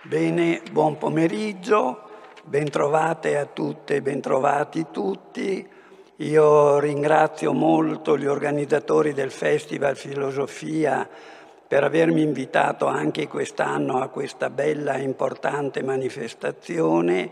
Bene, 0.00 0.62
buon 0.70 0.96
pomeriggio, 0.96 2.08
bentrovate 2.44 3.36
a 3.36 3.44
tutte 3.44 3.96
e 3.96 4.00
bentrovati 4.00 4.86
tutti. 4.90 5.68
Io 6.16 6.78
ringrazio 6.78 7.52
molto 7.52 8.16
gli 8.16 8.24
organizzatori 8.24 9.12
del 9.12 9.30
Festival 9.30 9.98
Filosofia 9.98 11.06
per 11.68 11.84
avermi 11.84 12.22
invitato 12.22 12.86
anche 12.86 13.28
quest'anno 13.28 14.00
a 14.00 14.08
questa 14.08 14.48
bella 14.48 14.94
e 14.94 15.02
importante 15.02 15.82
manifestazione 15.82 17.30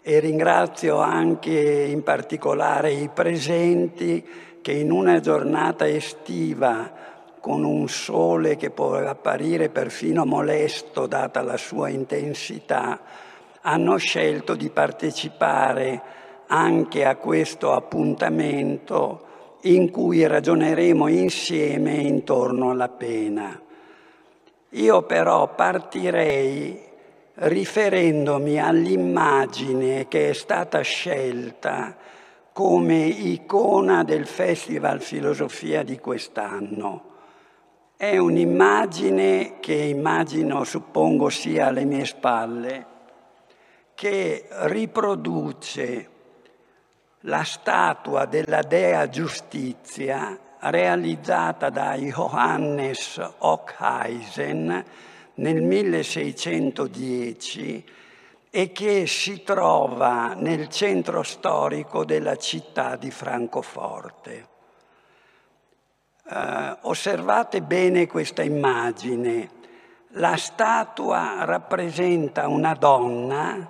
e 0.00 0.20
ringrazio 0.20 0.98
anche 0.98 1.50
in 1.50 2.04
particolare 2.04 2.92
i 2.92 3.08
presenti 3.08 4.24
che 4.60 4.72
in 4.72 4.92
una 4.92 5.18
giornata 5.18 5.88
estiva 5.88 7.18
con 7.40 7.64
un 7.64 7.88
sole 7.88 8.56
che 8.56 8.70
può 8.70 8.94
apparire 8.94 9.70
perfino 9.70 10.24
molesto 10.24 11.06
data 11.06 11.42
la 11.42 11.56
sua 11.56 11.88
intensità, 11.88 13.00
hanno 13.62 13.96
scelto 13.96 14.54
di 14.54 14.68
partecipare 14.70 16.02
anche 16.46 17.04
a 17.04 17.16
questo 17.16 17.72
appuntamento 17.72 19.26
in 19.62 19.90
cui 19.90 20.26
ragioneremo 20.26 21.08
insieme 21.08 21.94
intorno 21.94 22.70
alla 22.70 22.88
pena. 22.88 23.60
Io 24.70 25.02
però 25.02 25.54
partirei 25.54 26.88
riferendomi 27.34 28.60
all'immagine 28.60 30.08
che 30.08 30.30
è 30.30 30.32
stata 30.32 30.80
scelta 30.80 31.96
come 32.52 33.04
icona 33.06 34.04
del 34.04 34.26
Festival 34.26 35.00
Filosofia 35.00 35.82
di 35.82 35.98
quest'anno. 35.98 37.09
È 38.00 38.16
un'immagine 38.16 39.60
che 39.60 39.74
immagino, 39.74 40.64
suppongo, 40.64 41.28
sia 41.28 41.66
alle 41.66 41.84
mie 41.84 42.06
spalle, 42.06 42.86
che 43.94 44.46
riproduce 44.48 46.08
la 47.24 47.44
statua 47.44 48.24
della 48.24 48.62
dea 48.62 49.06
giustizia 49.10 50.34
realizzata 50.60 51.68
da 51.68 51.94
Johannes 51.96 53.20
Ockheisen 53.36 54.82
nel 55.34 55.62
1610 55.62 57.84
e 58.48 58.72
che 58.72 59.06
si 59.06 59.42
trova 59.42 60.32
nel 60.32 60.68
centro 60.68 61.22
storico 61.22 62.06
della 62.06 62.36
città 62.36 62.96
di 62.96 63.10
Francoforte. 63.10 64.49
Eh, 66.32 66.76
osservate 66.82 67.60
bene 67.60 68.06
questa 68.06 68.42
immagine. 68.42 69.50
La 70.14 70.36
statua 70.36 71.44
rappresenta 71.44 72.46
una 72.46 72.74
donna 72.74 73.68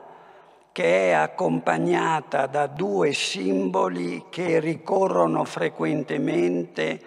che 0.71 1.09
è 1.09 1.13
accompagnata 1.13 2.47
da 2.47 2.67
due 2.67 3.15
simboli 3.15 4.27
che 4.29 4.61
ricorrono 4.61 5.45
frequentemente 5.45 7.01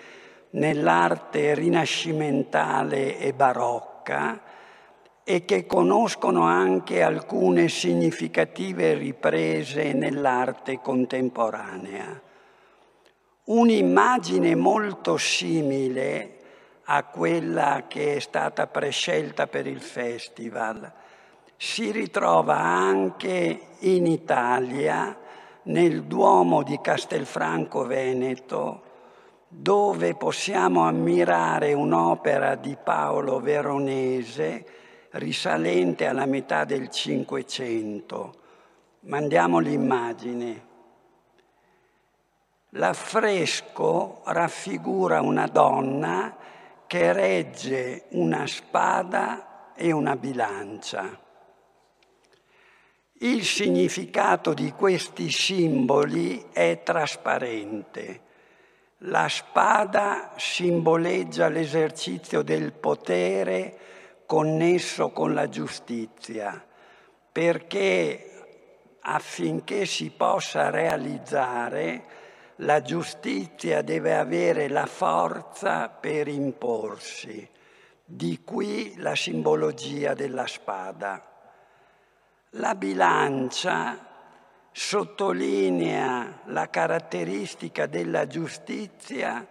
nell'arte 0.51 1.53
rinascimentale 1.53 3.19
e 3.19 3.33
barocca 3.33 4.41
e 5.23 5.45
che 5.45 5.67
conoscono 5.67 6.43
anche 6.45 7.03
alcune 7.03 7.69
significative 7.69 8.95
riprese 8.95 9.93
nell'arte 9.93 10.79
contemporanea. 10.81 12.22
Un'immagine 13.45 14.55
molto 14.55 15.17
simile 15.17 16.37
a 16.85 17.03
quella 17.03 17.85
che 17.87 18.15
è 18.15 18.19
stata 18.19 18.67
prescelta 18.67 19.47
per 19.47 19.67
il 19.67 19.81
festival 19.81 20.91
si 21.57 21.91
ritrova 21.91 22.57
anche 22.57 23.67
in 23.79 24.05
Italia, 24.05 25.17
nel 25.63 26.03
Duomo 26.03 26.63
di 26.63 26.79
Castelfranco 26.81 27.85
Veneto, 27.85 28.81
dove 29.47 30.15
possiamo 30.15 30.83
ammirare 30.83 31.73
un'opera 31.73 32.55
di 32.55 32.75
Paolo 32.81 33.39
Veronese 33.39 34.65
risalente 35.11 36.05
alla 36.05 36.25
metà 36.25 36.65
del 36.65 36.89
Cinquecento. 36.89 38.33
Mandiamo 39.01 39.59
l'immagine. 39.59 40.71
L'affresco 42.75 44.23
raffigura 44.25 45.21
una 45.21 45.45
donna 45.45 46.35
che 46.87 47.13
regge 47.13 48.05
una 48.11 48.47
spada 48.47 49.73
e 49.75 49.91
una 49.91 50.15
bilancia. 50.15 51.19
Il 53.19 53.45
significato 53.45 54.55
di 54.55 54.71
questi 54.71 55.29
simboli 55.29 56.47
è 56.51 56.81
trasparente. 56.83 58.21
La 59.05 59.29
spada 59.29 60.31
simboleggia 60.37 61.49
l'esercizio 61.49 62.41
del 62.41 62.73
potere 62.73 63.77
connesso 64.25 65.11
con 65.11 65.35
la 65.35 65.47
giustizia, 65.47 66.65
perché 67.31 68.97
affinché 69.01 69.85
si 69.85 70.09
possa 70.09 70.71
realizzare 70.71 72.21
la 72.57 72.81
giustizia 72.81 73.81
deve 73.81 74.15
avere 74.15 74.67
la 74.69 74.85
forza 74.85 75.89
per 75.89 76.27
imporsi. 76.27 77.49
Di 78.05 78.41
qui 78.43 78.95
la 78.97 79.15
simbologia 79.15 80.13
della 80.13 80.45
spada. 80.45 81.21
La 82.51 82.75
bilancia 82.75 84.11
sottolinea 84.71 86.41
la 86.45 86.69
caratteristica 86.69 87.85
della 87.85 88.27
giustizia 88.27 89.47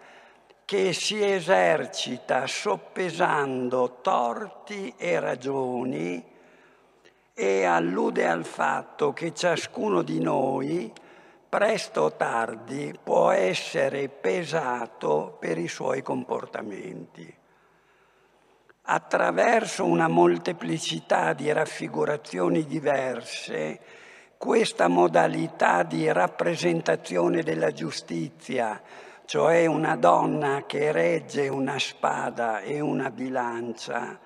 che 0.64 0.92
si 0.92 1.22
esercita 1.22 2.46
soppesando 2.46 3.98
torti 4.00 4.94
e 4.96 5.20
ragioni 5.20 6.24
e 7.34 7.64
allude 7.64 8.26
al 8.26 8.44
fatto 8.44 9.12
che 9.12 9.32
ciascuno 9.34 10.02
di 10.02 10.20
noi, 10.20 10.92
presto 11.52 12.00
o 12.00 12.12
tardi, 12.12 12.98
può 13.02 13.28
essere 13.30 14.08
pesato 14.08 15.36
per 15.38 15.58
i 15.58 15.68
suoi 15.68 16.00
comportamenti 16.00 17.40
attraverso 18.84 19.84
una 19.84 20.08
molteplicità 20.08 21.34
di 21.34 21.52
raffigurazioni 21.52 22.64
diverse, 22.64 23.80
questa 24.38 24.88
modalità 24.88 25.82
di 25.82 26.10
rappresentazione 26.10 27.42
della 27.42 27.70
giustizia, 27.70 28.80
cioè 29.26 29.66
una 29.66 29.96
donna 29.96 30.64
che 30.66 30.90
regge 30.90 31.48
una 31.48 31.78
spada 31.78 32.60
e 32.60 32.80
una 32.80 33.10
bilancia, 33.10 34.18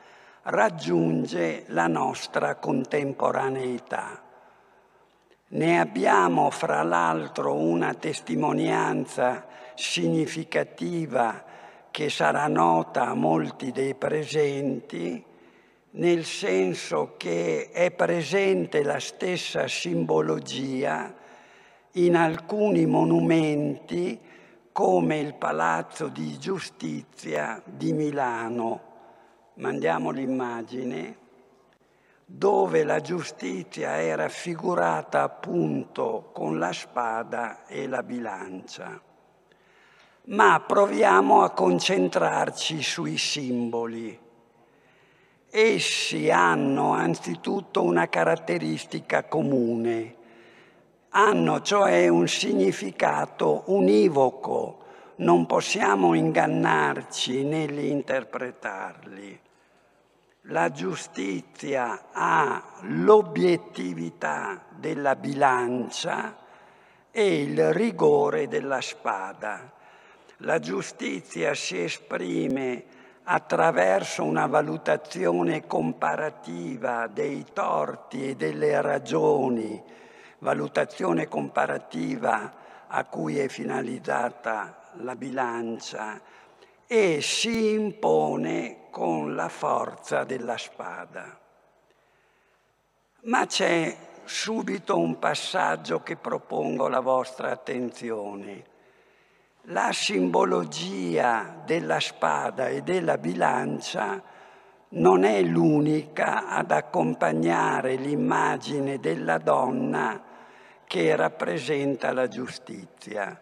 raggiunge 0.42 1.64
la 1.70 1.88
nostra 1.88 2.54
contemporaneità. 2.54 4.25
Ne 5.48 5.78
abbiamo 5.78 6.50
fra 6.50 6.82
l'altro 6.82 7.54
una 7.54 7.94
testimonianza 7.94 9.46
significativa 9.76 11.44
che 11.92 12.10
sarà 12.10 12.48
nota 12.48 13.06
a 13.06 13.14
molti 13.14 13.70
dei 13.70 13.94
presenti, 13.94 15.24
nel 15.90 16.24
senso 16.24 17.14
che 17.16 17.70
è 17.70 17.92
presente 17.92 18.82
la 18.82 18.98
stessa 18.98 19.68
simbologia 19.68 21.14
in 21.92 22.16
alcuni 22.16 22.84
monumenti 22.84 24.18
come 24.72 25.18
il 25.18 25.34
Palazzo 25.34 26.08
di 26.08 26.36
Giustizia 26.38 27.62
di 27.64 27.92
Milano. 27.92 28.80
Mandiamo 29.54 30.10
l'immagine 30.10 31.24
dove 32.26 32.84
la 32.84 33.00
giustizia 33.00 33.98
è 34.00 34.14
raffigurata 34.14 35.22
appunto 35.22 36.30
con 36.34 36.58
la 36.58 36.72
spada 36.72 37.64
e 37.66 37.86
la 37.86 38.02
bilancia 38.02 39.00
ma 40.26 40.60
proviamo 40.60 41.42
a 41.42 41.50
concentrarci 41.50 42.82
sui 42.82 43.16
simboli. 43.16 44.18
Essi 45.48 46.30
hanno 46.30 46.92
anzitutto 46.92 47.82
una 47.82 48.08
caratteristica 48.08 49.24
comune, 49.24 50.14
hanno 51.10 51.60
cioè 51.62 52.08
un 52.08 52.26
significato 52.26 53.62
univoco, 53.66 54.78
non 55.16 55.46
possiamo 55.46 56.14
ingannarci 56.14 57.44
nell'interpretarli. 57.44 59.40
La 60.50 60.70
giustizia 60.70 62.10
ha 62.12 62.62
l'obiettività 62.82 64.62
della 64.76 65.16
bilancia 65.16 66.36
e 67.10 67.42
il 67.42 67.72
rigore 67.72 68.46
della 68.46 68.80
spada. 68.80 69.72
La 70.38 70.60
giustizia 70.60 71.52
si 71.54 71.82
esprime 71.82 72.84
attraverso 73.24 74.22
una 74.22 74.46
valutazione 74.46 75.66
comparativa 75.66 77.08
dei 77.08 77.44
torti 77.52 78.28
e 78.28 78.36
delle 78.36 78.80
ragioni, 78.80 79.82
valutazione 80.38 81.26
comparativa 81.26 82.54
a 82.86 83.04
cui 83.06 83.36
è 83.40 83.48
finalizzata 83.48 84.92
la 84.98 85.16
bilancia, 85.16 86.20
e 86.86 87.20
si 87.20 87.72
impone 87.72 88.85
con 88.96 89.34
la 89.34 89.50
forza 89.50 90.24
della 90.24 90.56
spada. 90.56 91.38
Ma 93.24 93.44
c'è 93.44 93.94
subito 94.24 94.98
un 94.98 95.18
passaggio 95.18 96.00
che 96.00 96.16
propongo 96.16 96.86
alla 96.86 97.00
vostra 97.00 97.50
attenzione 97.50 98.64
la 99.64 99.92
simbologia 99.92 101.60
della 101.66 102.00
spada 102.00 102.68
e 102.68 102.80
della 102.80 103.18
bilancia 103.18 104.22
non 104.88 105.24
è 105.24 105.42
l'unica 105.42 106.48
ad 106.48 106.70
accompagnare 106.70 107.96
l'immagine 107.96 108.98
della 108.98 109.36
donna 109.36 110.22
che 110.86 111.14
rappresenta 111.16 112.14
la 112.14 112.28
giustizia, 112.28 113.38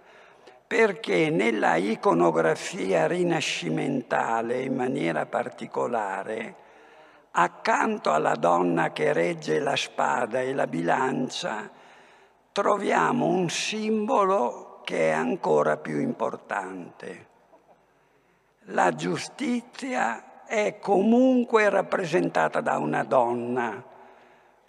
perché 0.66 1.30
nella 1.30 1.76
iconografia 1.76 3.06
rinascimentale 3.06 4.62
in 4.62 4.74
maniera 4.74 5.26
particolare, 5.26 6.54
accanto 7.32 8.12
alla 8.12 8.34
donna 8.34 8.92
che 8.92 9.12
regge 9.12 9.58
la 9.58 9.76
spada 9.76 10.40
e 10.40 10.54
la 10.54 10.66
bilancia, 10.66 11.70
troviamo 12.52 13.26
un 13.26 13.50
simbolo 13.50 14.80
che 14.84 15.10
è 15.10 15.12
ancora 15.12 15.76
più 15.76 16.00
importante. 16.00 17.26
La 18.68 18.94
giustizia 18.94 20.44
è 20.46 20.78
comunque 20.78 21.68
rappresentata 21.68 22.60
da 22.60 22.78
una 22.78 23.02
donna. 23.04 23.82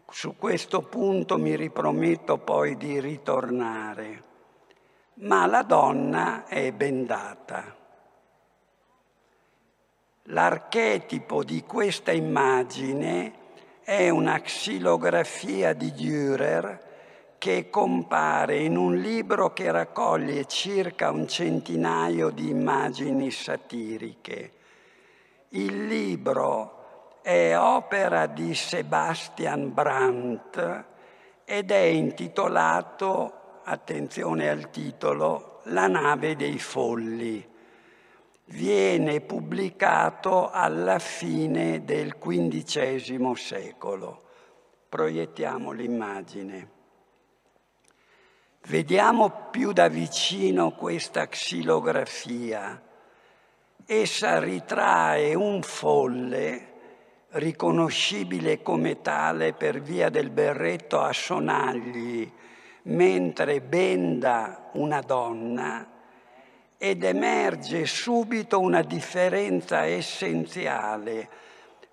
Su 0.10 0.36
questo 0.38 0.82
punto 0.82 1.38
mi 1.38 1.56
riprometto 1.56 2.38
poi 2.38 2.76
di 2.78 3.00
ritornare. 3.00 4.34
Ma 5.18 5.46
la 5.46 5.64
donna 5.64 6.46
è 6.46 6.74
bendata. 6.74 7.74
L'archetipo 10.24 11.42
di 11.42 11.64
questa 11.64 12.12
immagine 12.12 13.34
è 13.82 14.10
una 14.10 14.42
xilografia 14.42 15.72
di 15.72 15.94
Dürer 15.94 16.80
che 17.38 17.70
compare 17.70 18.58
in 18.58 18.76
un 18.76 18.98
libro 18.98 19.54
che 19.54 19.72
raccoglie 19.72 20.46
circa 20.48 21.12
un 21.12 21.30
centinaio 21.30 22.30
di 22.30 22.50
immagini 22.50 23.32
satiriche. 23.32 24.52
Il 25.50 25.86
libro 25.86 27.20
è 27.22 27.56
opera 27.58 28.26
di 28.26 28.54
Sebastian 28.54 29.74
Brandt 29.74 30.84
ed 31.46 31.72
è 31.72 31.84
intitolato, 31.84 33.45
attenzione 33.66 34.50
al 34.50 34.70
titolo, 34.70 35.62
La 35.66 35.88
nave 35.88 36.36
dei 36.36 36.60
folli. 36.60 37.54
Viene 38.46 39.22
pubblicato 39.22 40.52
alla 40.52 41.00
fine 41.00 41.84
del 41.84 42.18
XV 42.20 43.34
secolo. 43.34 44.24
Proiettiamo 44.88 45.72
l'immagine. 45.72 46.70
Vediamo 48.68 49.50
più 49.50 49.74
da 49.74 49.88
vicino 49.88 50.72
questa 50.72 51.28
xilografia. 51.28 52.82
Essa 53.84 54.40
ritrae 54.40 55.34
un 55.34 55.64
folle, 55.64 56.74
riconoscibile 57.30 58.62
come 58.62 59.02
tale 59.02 59.54
per 59.54 59.82
via 59.82 60.10
del 60.10 60.30
berretto 60.30 61.00
a 61.00 61.12
sonagli, 61.12 62.32
mentre 62.86 63.62
benda 63.62 64.70
una 64.74 65.02
donna, 65.02 65.88
ed 66.78 67.04
emerge 67.04 67.86
subito 67.86 68.60
una 68.60 68.82
differenza 68.82 69.86
essenziale 69.86 71.30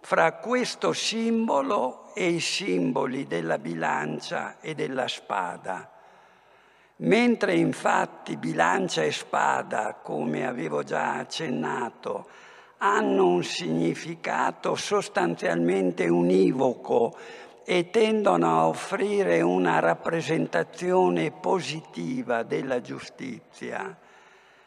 fra 0.01 0.33
questo 0.33 0.93
simbolo 0.93 2.13
e 2.15 2.27
i 2.27 2.41
simboli 2.41 3.27
della 3.27 3.59
bilancia 3.59 4.57
e 4.61 4.75
della 4.75 5.07
spada. 5.07 5.91
Mentre 6.97 7.55
infatti 7.55 8.37
bilancia 8.37 9.03
e 9.03 9.13
spada, 9.13 9.99
come 10.03 10.47
avevo 10.47 10.83
già 10.83 11.15
accennato, 11.15 12.27
hanno 12.79 13.29
un 13.29 13.45
significato 13.45 14.75
sostanzialmente 14.75 16.09
univoco 16.09 17.17
e 17.65 17.91
tendono 17.91 18.49
a 18.49 18.67
offrire 18.67 19.41
una 19.41 19.79
rappresentazione 19.79 21.31
positiva 21.31 22.43
della 22.43 22.81
giustizia. 22.81 23.97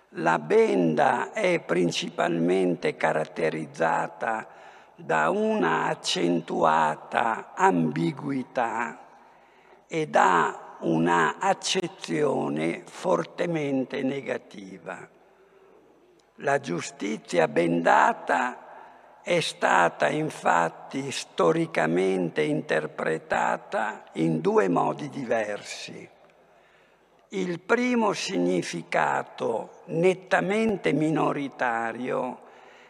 La 0.10 0.40
benda 0.40 1.34
è 1.34 1.60
principalmente 1.60 2.96
caratterizzata 2.96 4.48
da 4.96 5.30
una 5.30 5.88
accentuata 5.88 7.52
ambiguità 7.54 9.00
e 9.88 10.08
da 10.08 10.78
una 10.80 11.36
accezione 11.40 12.84
fortemente 12.86 14.04
negativa. 14.04 15.10
La 16.40 16.60
giustizia 16.60 17.48
bendata 17.48 18.65
è 19.26 19.40
stata 19.40 20.08
infatti 20.08 21.10
storicamente 21.10 22.44
interpretata 22.44 24.04
in 24.14 24.40
due 24.40 24.70
modi 24.70 25.10
diversi. 25.10 26.08
Il 27.30 27.60
primo 27.60 28.14
significato 28.14 29.82
nettamente 29.86 30.94
minoritario 30.94 32.42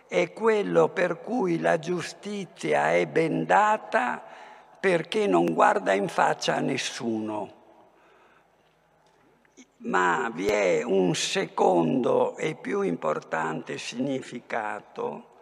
è 0.10 0.34
quello 0.34 0.90
per 0.90 1.22
cui 1.22 1.58
la 1.58 1.80
giustizia 1.80 2.92
è 2.92 3.08
bendata 3.08 4.22
perché 4.78 5.28
non 5.28 5.54
guarda 5.54 5.94
in 5.94 6.10
faccia 6.10 6.56
a 6.56 6.60
nessuno 6.60 7.54
ma 9.78 10.30
vi 10.34 10.48
è 10.48 10.84
un 10.84 11.16
secondo 11.16 12.36
e 12.36 12.56
più 12.56 12.82
importante 12.82 13.78
significato 13.78 15.35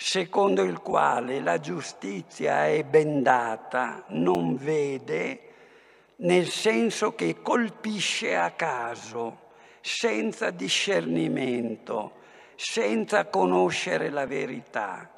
secondo 0.00 0.62
il 0.62 0.78
quale 0.78 1.40
la 1.40 1.58
giustizia 1.58 2.68
è 2.68 2.84
bendata, 2.84 4.04
non 4.10 4.56
vede, 4.56 5.40
nel 6.18 6.48
senso 6.48 7.16
che 7.16 7.42
colpisce 7.42 8.36
a 8.36 8.52
caso, 8.52 9.46
senza 9.80 10.50
discernimento, 10.50 12.12
senza 12.54 13.26
conoscere 13.26 14.08
la 14.10 14.24
verità, 14.24 15.10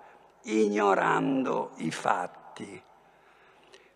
ignorando 0.44 1.72
i 1.76 1.90
fatti. 1.90 2.82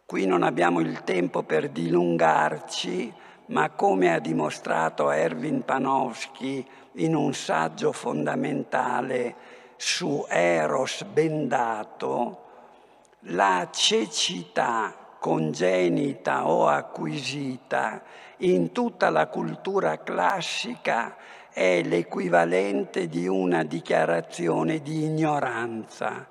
Qui 0.04 0.26
non 0.26 0.42
abbiamo 0.42 0.80
il 0.80 1.02
tempo 1.02 1.44
per 1.44 1.70
dilungarci, 1.70 3.10
ma 3.46 3.70
come 3.70 4.12
ha 4.12 4.18
dimostrato 4.18 5.10
Erwin 5.10 5.64
Panofsky 5.64 6.66
in 6.96 7.14
un 7.14 7.32
saggio 7.32 7.90
fondamentale 7.90 9.53
su 9.76 10.24
Eros 10.28 11.04
bendato, 11.04 12.42
la 13.28 13.68
cecità 13.72 14.94
congenita 15.18 16.46
o 16.48 16.68
acquisita 16.68 18.02
in 18.38 18.72
tutta 18.72 19.08
la 19.10 19.28
cultura 19.28 20.02
classica 20.02 21.16
è 21.50 21.82
l'equivalente 21.82 23.08
di 23.08 23.26
una 23.26 23.62
dichiarazione 23.62 24.82
di 24.82 25.04
ignoranza. 25.04 26.28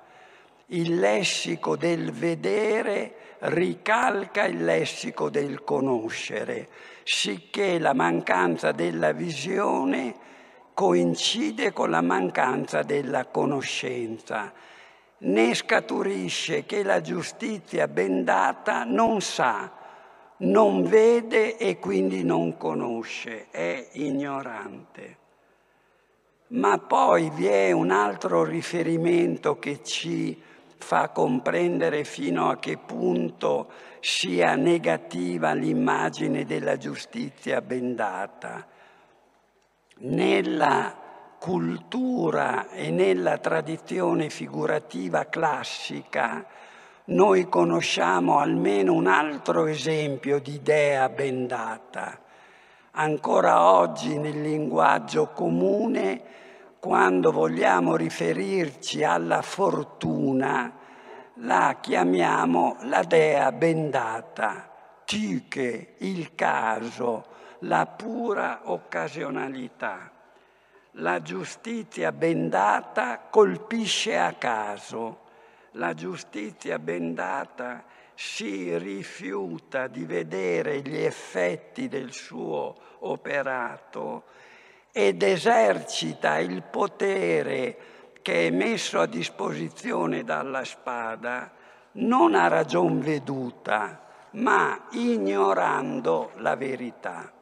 Il 0.66 0.98
lessico 0.98 1.76
del 1.76 2.12
vedere 2.12 3.36
ricalca 3.40 4.44
il 4.44 4.64
lessico 4.64 5.28
del 5.28 5.64
conoscere 5.64 6.68
sicché 7.02 7.78
la 7.78 7.92
mancanza 7.92 8.72
della 8.72 9.12
visione 9.12 10.14
coincide 10.74 11.72
con 11.72 11.88
la 11.90 12.02
mancanza 12.02 12.82
della 12.82 13.26
conoscenza. 13.26 14.52
Ne 15.18 15.54
scaturisce 15.54 16.66
che 16.66 16.82
la 16.82 17.00
giustizia 17.00 17.86
bendata 17.88 18.84
non 18.84 19.20
sa, 19.20 19.70
non 20.38 20.82
vede 20.82 21.56
e 21.56 21.78
quindi 21.78 22.24
non 22.24 22.56
conosce, 22.56 23.46
è 23.50 23.88
ignorante. 23.92 25.22
Ma 26.48 26.78
poi 26.78 27.30
vi 27.30 27.46
è 27.46 27.70
un 27.72 27.90
altro 27.90 28.44
riferimento 28.44 29.58
che 29.58 29.82
ci 29.82 30.38
fa 30.76 31.08
comprendere 31.08 32.04
fino 32.04 32.50
a 32.50 32.58
che 32.58 32.76
punto 32.76 33.70
sia 34.00 34.54
negativa 34.54 35.54
l'immagine 35.54 36.44
della 36.44 36.76
giustizia 36.76 37.62
bendata. 37.62 38.66
Nella 40.06 40.94
cultura 41.38 42.68
e 42.68 42.90
nella 42.90 43.38
tradizione 43.38 44.28
figurativa 44.28 45.24
classica 45.30 46.44
noi 47.06 47.48
conosciamo 47.48 48.38
almeno 48.38 48.92
un 48.92 49.06
altro 49.06 49.64
esempio 49.64 50.40
di 50.40 50.56
idea 50.56 51.08
bendata. 51.08 52.20
Ancora 52.90 53.62
oggi 53.62 54.18
nel 54.18 54.42
linguaggio 54.42 55.28
comune, 55.28 56.20
quando 56.80 57.32
vogliamo 57.32 57.96
riferirci 57.96 59.02
alla 59.04 59.40
fortuna, 59.40 60.70
la 61.36 61.78
chiamiamo 61.80 62.76
la 62.82 63.02
dea 63.04 63.50
bendata, 63.52 64.70
tyche, 65.06 65.94
il 66.00 66.34
caso, 66.34 67.32
la 67.64 67.86
pura 67.86 68.60
occasionalità. 68.64 70.10
La 70.98 71.20
giustizia 71.22 72.12
bendata 72.12 73.26
colpisce 73.28 74.16
a 74.16 74.32
caso 74.34 75.22
la 75.72 75.92
giustizia 75.92 76.78
bendata 76.78 77.84
si 78.14 78.76
rifiuta 78.78 79.88
di 79.88 80.04
vedere 80.04 80.82
gli 80.82 80.96
effetti 80.96 81.88
del 81.88 82.12
suo 82.12 82.76
operato 83.00 84.24
ed 84.92 85.22
esercita 85.24 86.38
il 86.38 86.62
potere 86.62 87.76
che 88.22 88.46
è 88.46 88.50
messo 88.50 89.00
a 89.00 89.06
disposizione 89.06 90.22
dalla 90.22 90.64
spada 90.64 91.50
non 91.92 92.36
a 92.36 92.46
ragion 92.46 93.00
veduta, 93.00 94.00
ma 94.32 94.86
ignorando 94.92 96.30
la 96.36 96.54
verità. 96.54 97.33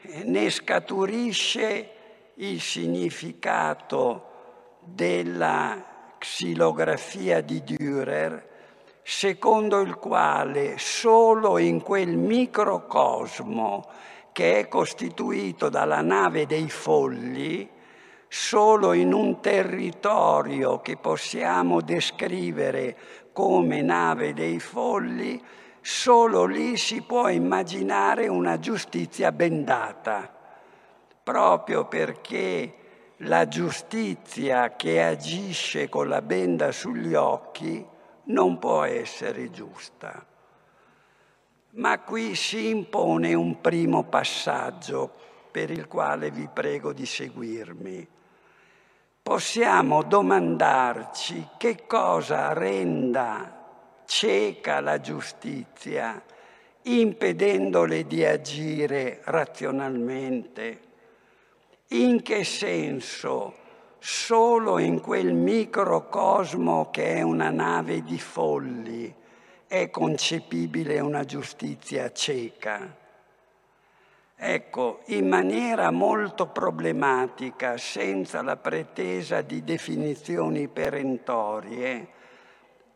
Ne 0.00 0.48
scaturisce 0.50 1.90
il 2.34 2.60
significato 2.60 4.26
della 4.80 6.14
xilografia 6.18 7.40
di 7.40 7.62
Dürer, 7.64 8.46
secondo 9.02 9.80
il 9.80 9.96
quale 9.96 10.78
solo 10.78 11.58
in 11.58 11.82
quel 11.82 12.16
microcosmo 12.16 13.88
che 14.30 14.60
è 14.60 14.68
costituito 14.68 15.68
dalla 15.68 16.00
nave 16.00 16.46
dei 16.46 16.68
folli, 16.68 17.68
solo 18.28 18.92
in 18.92 19.12
un 19.12 19.40
territorio 19.40 20.80
che 20.80 20.96
possiamo 20.96 21.80
descrivere 21.80 22.96
come 23.32 23.82
nave 23.82 24.32
dei 24.32 24.60
folli, 24.60 25.42
solo 25.88 26.44
lì 26.44 26.76
si 26.76 27.00
può 27.00 27.30
immaginare 27.30 28.28
una 28.28 28.58
giustizia 28.58 29.32
bendata, 29.32 30.30
proprio 31.22 31.86
perché 31.86 32.74
la 33.22 33.48
giustizia 33.48 34.76
che 34.76 35.02
agisce 35.02 35.88
con 35.88 36.08
la 36.08 36.20
benda 36.20 36.72
sugli 36.72 37.14
occhi 37.14 37.82
non 38.24 38.58
può 38.58 38.82
essere 38.82 39.50
giusta. 39.50 40.26
Ma 41.70 41.98
qui 42.00 42.34
si 42.34 42.68
impone 42.68 43.32
un 43.32 43.58
primo 43.62 44.04
passaggio 44.04 45.10
per 45.50 45.70
il 45.70 45.88
quale 45.88 46.30
vi 46.30 46.50
prego 46.52 46.92
di 46.92 47.06
seguirmi. 47.06 48.06
Possiamo 49.22 50.02
domandarci 50.02 51.48
che 51.56 51.86
cosa 51.86 52.52
renda 52.52 53.57
cieca 54.08 54.80
la 54.80 55.00
giustizia, 55.00 56.22
impedendole 56.82 58.06
di 58.06 58.24
agire 58.24 59.20
razionalmente 59.24 60.80
in 61.88 62.22
che 62.22 62.42
senso 62.42 63.54
solo 63.98 64.78
in 64.78 65.02
quel 65.02 65.34
microcosmo 65.34 66.88
che 66.90 67.16
è 67.16 67.22
una 67.22 67.50
nave 67.50 68.02
di 68.02 68.18
folli 68.18 69.14
è 69.66 69.90
concepibile 69.90 71.00
una 71.00 71.24
giustizia 71.24 72.10
cieca? 72.10 72.96
Ecco, 74.34 75.00
in 75.06 75.28
maniera 75.28 75.90
molto 75.90 76.46
problematica, 76.46 77.76
senza 77.76 78.40
la 78.40 78.56
pretesa 78.56 79.42
di 79.42 79.62
definizioni 79.64 80.68
perentorie, 80.68 82.16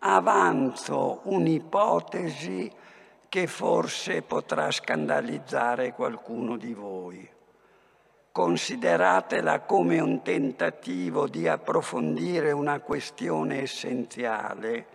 avanzo 0.02 1.21
un'ipotesi 1.25 2.71
che 3.28 3.47
forse 3.47 4.23
potrà 4.23 4.71
scandalizzare 4.71 5.92
qualcuno 5.92 6.56
di 6.56 6.73
voi 6.75 7.32
consideratela 8.32 9.61
come 9.61 10.00
un 10.00 10.23
tentativo 10.23 11.28
di 11.28 11.47
approfondire 11.47 12.50
una 12.50 12.80
questione 12.80 13.61
essenziale, 13.61 14.87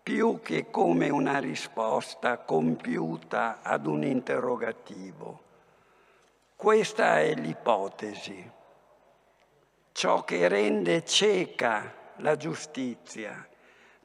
più 0.00 0.40
che 0.40 0.70
come 0.70 1.08
una 1.08 1.38
risposta 1.40 2.38
compiuta 2.38 3.58
ad 3.60 3.86
un 3.86 4.04
interrogativo. 4.04 5.42
Questa 6.54 7.18
è 7.18 7.34
l'ipotesi. 7.34 8.50
Ciò 9.92 10.22
che 10.22 10.46
rende 10.46 11.04
cieca 11.04 11.92
la 12.18 12.36
giustizia, 12.36 13.46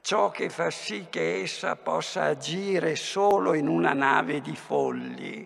ciò 0.06 0.30
che 0.30 0.50
fa 0.50 0.70
sì 0.70 1.08
che 1.10 1.40
essa 1.40 1.74
possa 1.74 2.26
agire 2.26 2.94
solo 2.94 3.54
in 3.54 3.66
una 3.66 3.92
nave 3.92 4.40
di 4.40 4.54
folli, 4.54 5.44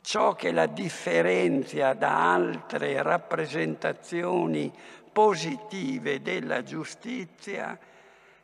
ciò 0.00 0.36
che 0.36 0.52
la 0.52 0.66
differenzia 0.66 1.92
da 1.92 2.34
altre 2.34 3.02
rappresentazioni 3.02 4.72
positive 5.10 6.22
della 6.22 6.62
giustizia 6.62 7.76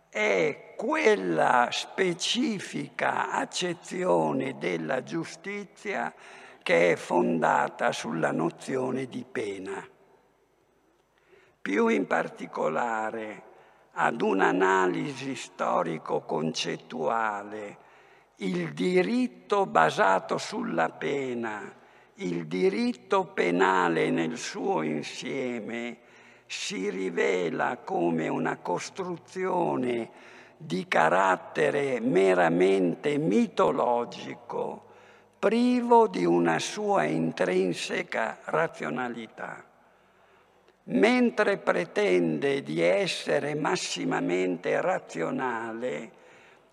è 0.09 0.75
quella 0.77 1.69
specifica 1.71 3.31
accezione 3.31 4.59
della 4.59 5.05
giustizia 5.05 6.13
che 6.61 6.91
è 6.91 6.97
fondata 6.97 7.93
sulla 7.93 8.33
nozione 8.33 9.07
di 9.07 9.25
pena. 9.31 9.81
Più 11.63 11.87
in 11.87 12.09
particolare 12.09 13.50
ad 14.03 14.23
un'analisi 14.23 15.37
storico-concettuale 15.37 17.77
il 18.37 18.73
diritto 18.73 19.67
basato 19.67 20.39
sulla 20.39 20.89
pena, 20.89 21.71
il 22.15 22.47
diritto 22.47 23.27
penale 23.27 24.09
nel 24.09 24.39
suo 24.39 24.81
insieme 24.81 25.99
si 26.47 26.89
rivela 26.89 27.77
come 27.85 28.29
una 28.29 28.57
costruzione 28.57 30.11
di 30.57 30.89
carattere 30.89 32.01
meramente 32.01 33.19
mitologico, 33.19 34.87
privo 35.39 36.09
di 36.09 36.25
una 36.25 36.59
sua 36.59 37.05
intrinseca 37.05 38.39
razionalità. 38.45 39.70
Mentre 40.91 41.59
pretende 41.59 42.65
di 42.65 42.81
essere 42.81 43.55
massimamente 43.55 44.81
razionale, 44.81 46.11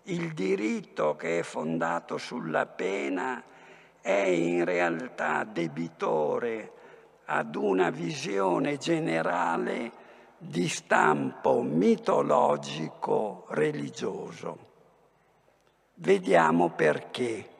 il 0.04 0.32
diritto 0.34 1.14
che 1.14 1.38
è 1.38 1.42
fondato 1.42 2.18
sulla 2.18 2.66
pena 2.66 3.44
è 4.00 4.10
in 4.10 4.64
realtà 4.64 5.44
debitore 5.44 6.72
ad 7.26 7.54
una 7.54 7.90
visione 7.90 8.76
generale 8.76 9.92
di 10.36 10.68
stampo 10.68 11.62
mitologico 11.62 13.44
religioso. 13.50 14.66
Vediamo 15.94 16.70
perché. 16.70 17.57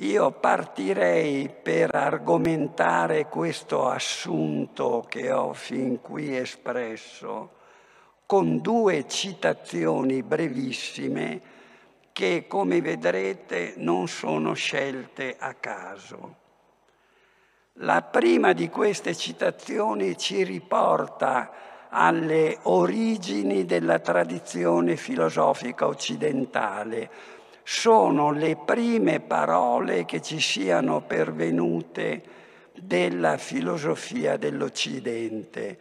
Io 0.00 0.30
partirei 0.30 1.48
per 1.48 1.94
argomentare 1.94 3.28
questo 3.28 3.88
assunto 3.88 5.06
che 5.08 5.32
ho 5.32 5.54
fin 5.54 6.02
qui 6.02 6.36
espresso 6.36 7.52
con 8.26 8.60
due 8.60 9.06
citazioni 9.08 10.22
brevissime 10.22 11.40
che, 12.12 12.46
come 12.46 12.82
vedrete, 12.82 13.72
non 13.78 14.06
sono 14.06 14.52
scelte 14.52 15.34
a 15.38 15.54
caso. 15.54 16.34
La 17.80 18.02
prima 18.02 18.52
di 18.52 18.68
queste 18.68 19.14
citazioni 19.14 20.18
ci 20.18 20.42
riporta 20.42 21.88
alle 21.88 22.58
origini 22.64 23.64
della 23.64 23.98
tradizione 24.00 24.96
filosofica 24.96 25.86
occidentale. 25.86 27.10
Sono 27.68 28.30
le 28.30 28.54
prime 28.54 29.18
parole 29.18 30.04
che 30.04 30.22
ci 30.22 30.38
siano 30.38 31.00
pervenute 31.00 32.22
della 32.78 33.38
filosofia 33.38 34.36
dell'Occidente 34.36 35.78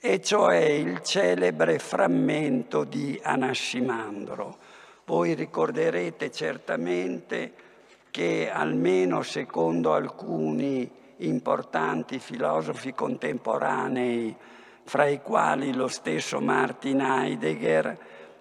e 0.00 0.20
cioè 0.20 0.56
il 0.56 1.00
celebre 1.02 1.78
frammento 1.78 2.82
di 2.82 3.20
Anassimandro. 3.22 4.58
Voi 5.04 5.34
ricorderete 5.34 6.32
certamente 6.32 7.52
che 8.10 8.50
almeno 8.52 9.22
secondo 9.22 9.94
alcuni 9.94 10.90
importanti 11.18 12.18
filosofi 12.18 12.92
contemporanei, 12.94 14.34
fra 14.82 15.06
i 15.06 15.22
quali 15.22 15.72
lo 15.72 15.86
stesso 15.86 16.40
Martin 16.40 17.00
Heidegger, 17.00 17.96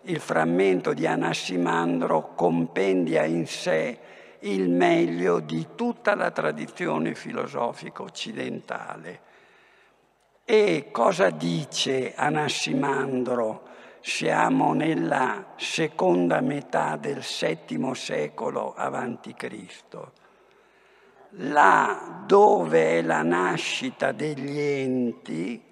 il 0.07 0.19
frammento 0.19 0.93
di 0.93 1.05
Anassimandro 1.05 2.33
compendia 2.33 3.23
in 3.23 3.45
sé 3.45 3.99
il 4.41 4.69
meglio 4.69 5.39
di 5.39 5.69
tutta 5.75 6.15
la 6.15 6.31
tradizione 6.31 7.15
filosofica 7.15 8.03
occidentale. 8.03 9.21
E 10.45 10.89
cosa 10.91 11.29
dice 11.29 12.13
Anassimandro? 12.15 13.65
Siamo 13.99 14.73
nella 14.73 15.53
seconda 15.57 16.39
metà 16.39 16.95
del 16.95 17.21
VII 17.21 17.93
secolo 17.93 18.75
Cristo. 19.35 20.13
Là 21.31 22.23
dove 22.25 22.99
è 22.99 23.01
la 23.01 23.23
nascita 23.23 24.13
degli 24.13 24.57
enti, 24.57 25.66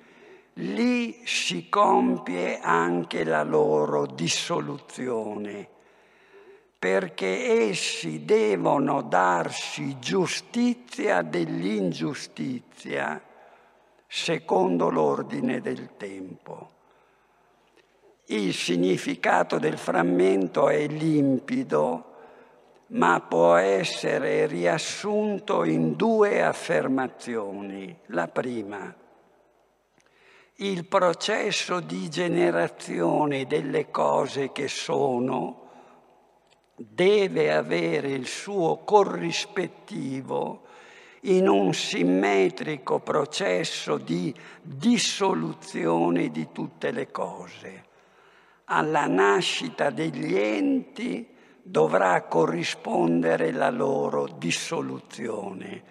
lì 0.60 1.26
si 1.26 1.68
compie 1.70 2.60
anche 2.60 3.24
la 3.24 3.44
loro 3.44 4.06
dissoluzione, 4.06 5.68
perché 6.78 7.68
essi 7.70 8.24
devono 8.26 9.02
darsi 9.02 9.98
giustizia 10.00 11.22
dell'ingiustizia 11.24 13.22
secondo 14.08 14.90
l'ordine 14.90 15.60
del 15.62 15.98
tempo. 15.98 16.72
Il 18.28 18.54
significato 18.54 19.60
del 19.60 19.78
frammento 19.78 20.70
è 20.70 20.88
limpido, 20.88 22.14
ma 22.88 23.20
può 23.20 23.56
essere 23.56 24.46
riassunto 24.46 25.64
in 25.64 25.96
due 25.96 26.44
affermazioni. 26.44 27.96
La 28.08 28.28
prima, 28.28 28.96
il 30.60 30.86
processo 30.86 31.82
di 31.82 32.10
generazione 32.10 33.46
delle 33.46 33.92
cose 33.92 34.54
che 34.54 34.70
sono 34.70 35.64
deve 36.76 37.54
avere 37.54 38.12
il 38.12 38.26
suo 38.26 38.78
corrispettivo 38.78 40.64
in 41.22 41.50
un 41.50 41.74
simmetrico 41.74 43.00
processo 43.00 43.98
di 43.98 44.34
dissoluzione 44.62 46.30
di 46.30 46.48
tutte 46.54 46.92
le 46.92 47.12
cose. 47.12 47.84
Alla 48.66 49.08
nascita 49.08 49.90
degli 49.90 50.38
enti 50.38 51.28
dovrà 51.62 52.22
corrispondere 52.24 53.52
la 53.52 53.72
loro 53.72 54.28
dissoluzione. 54.38 55.84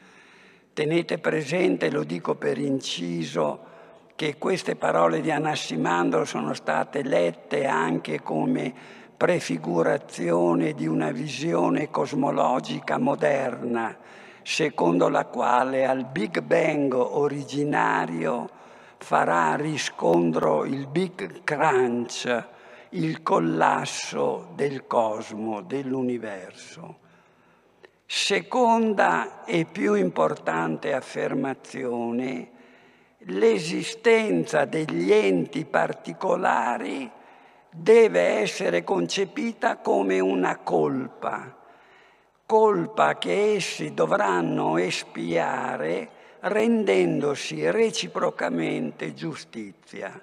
Tenete 0.73 1.18
presente, 1.18 1.90
lo 1.90 2.04
dico 2.04 2.35
per 2.37 2.56
inciso, 2.59 3.73
che 4.16 4.37
queste 4.38 4.76
parole 4.76 5.21
di 5.21 5.30
Anassimandro 5.30 6.25
sono 6.25 6.54
state 6.54 7.02
lette 7.02 7.66
anche 7.66 8.23
come 8.23 8.73
prefigurazione 9.16 10.73
di 10.75 10.87
una 10.87 11.11
visione 11.11 11.90
cosmologica 11.90 12.99
moderna, 12.99 13.97
secondo 14.42 15.09
la 15.09 15.25
quale 15.26 15.87
al 15.87 16.04
Big 16.04 16.40
Bang 16.42 16.94
originario 16.94 18.49
farà 18.99 19.56
riscontro 19.56 20.64
il 20.64 20.87
Big 20.87 21.42
Crunch, 21.42 22.47
il 22.90 23.23
collasso 23.23 24.52
del 24.54 24.87
cosmo, 24.87 25.61
dell'universo. 25.62 26.99
Seconda 28.06 29.44
e 29.44 29.64
più 29.64 29.94
importante 29.94 30.92
affermazione, 30.92 32.50
l'esistenza 33.26 34.64
degli 34.64 35.12
enti 35.12 35.64
particolari 35.64 37.10
deve 37.70 38.20
essere 38.20 38.84
concepita 38.84 39.78
come 39.78 40.20
una 40.20 40.58
colpa, 40.58 41.56
colpa 42.46 43.16
che 43.16 43.54
essi 43.54 43.94
dovranno 43.94 44.76
espiare 44.76 46.10
rendendosi 46.40 47.70
reciprocamente 47.70 49.14
giustizia. 49.14 50.22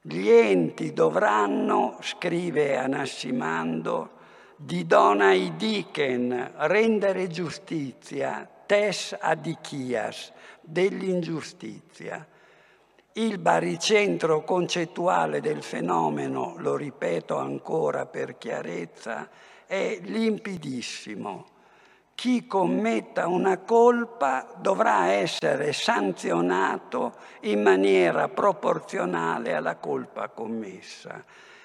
Gli 0.00 0.28
enti 0.28 0.92
dovranno, 0.92 1.96
scrive 2.00 2.76
Anassimando, 2.76 4.10
di 4.56 4.86
Donai 4.86 5.56
Diken, 5.56 6.52
rendere 6.56 7.26
giustizia, 7.26 8.48
tes 8.66 9.16
adichias, 9.18 10.32
dell'ingiustizia. 10.64 12.26
Il 13.12 13.38
baricentro 13.38 14.42
concettuale 14.42 15.40
del 15.40 15.62
fenomeno, 15.62 16.54
lo 16.58 16.76
ripeto 16.76 17.36
ancora 17.36 18.06
per 18.06 18.38
chiarezza, 18.38 19.28
è 19.66 19.98
limpidissimo. 20.02 21.46
Chi 22.14 22.46
commetta 22.46 23.26
una 23.26 23.58
colpa 23.58 24.52
dovrà 24.58 25.08
essere 25.12 25.72
sanzionato 25.72 27.14
in 27.40 27.62
maniera 27.62 28.28
proporzionale 28.28 29.54
alla 29.54 29.76
colpa 29.76 30.28
commessa. 30.28 31.24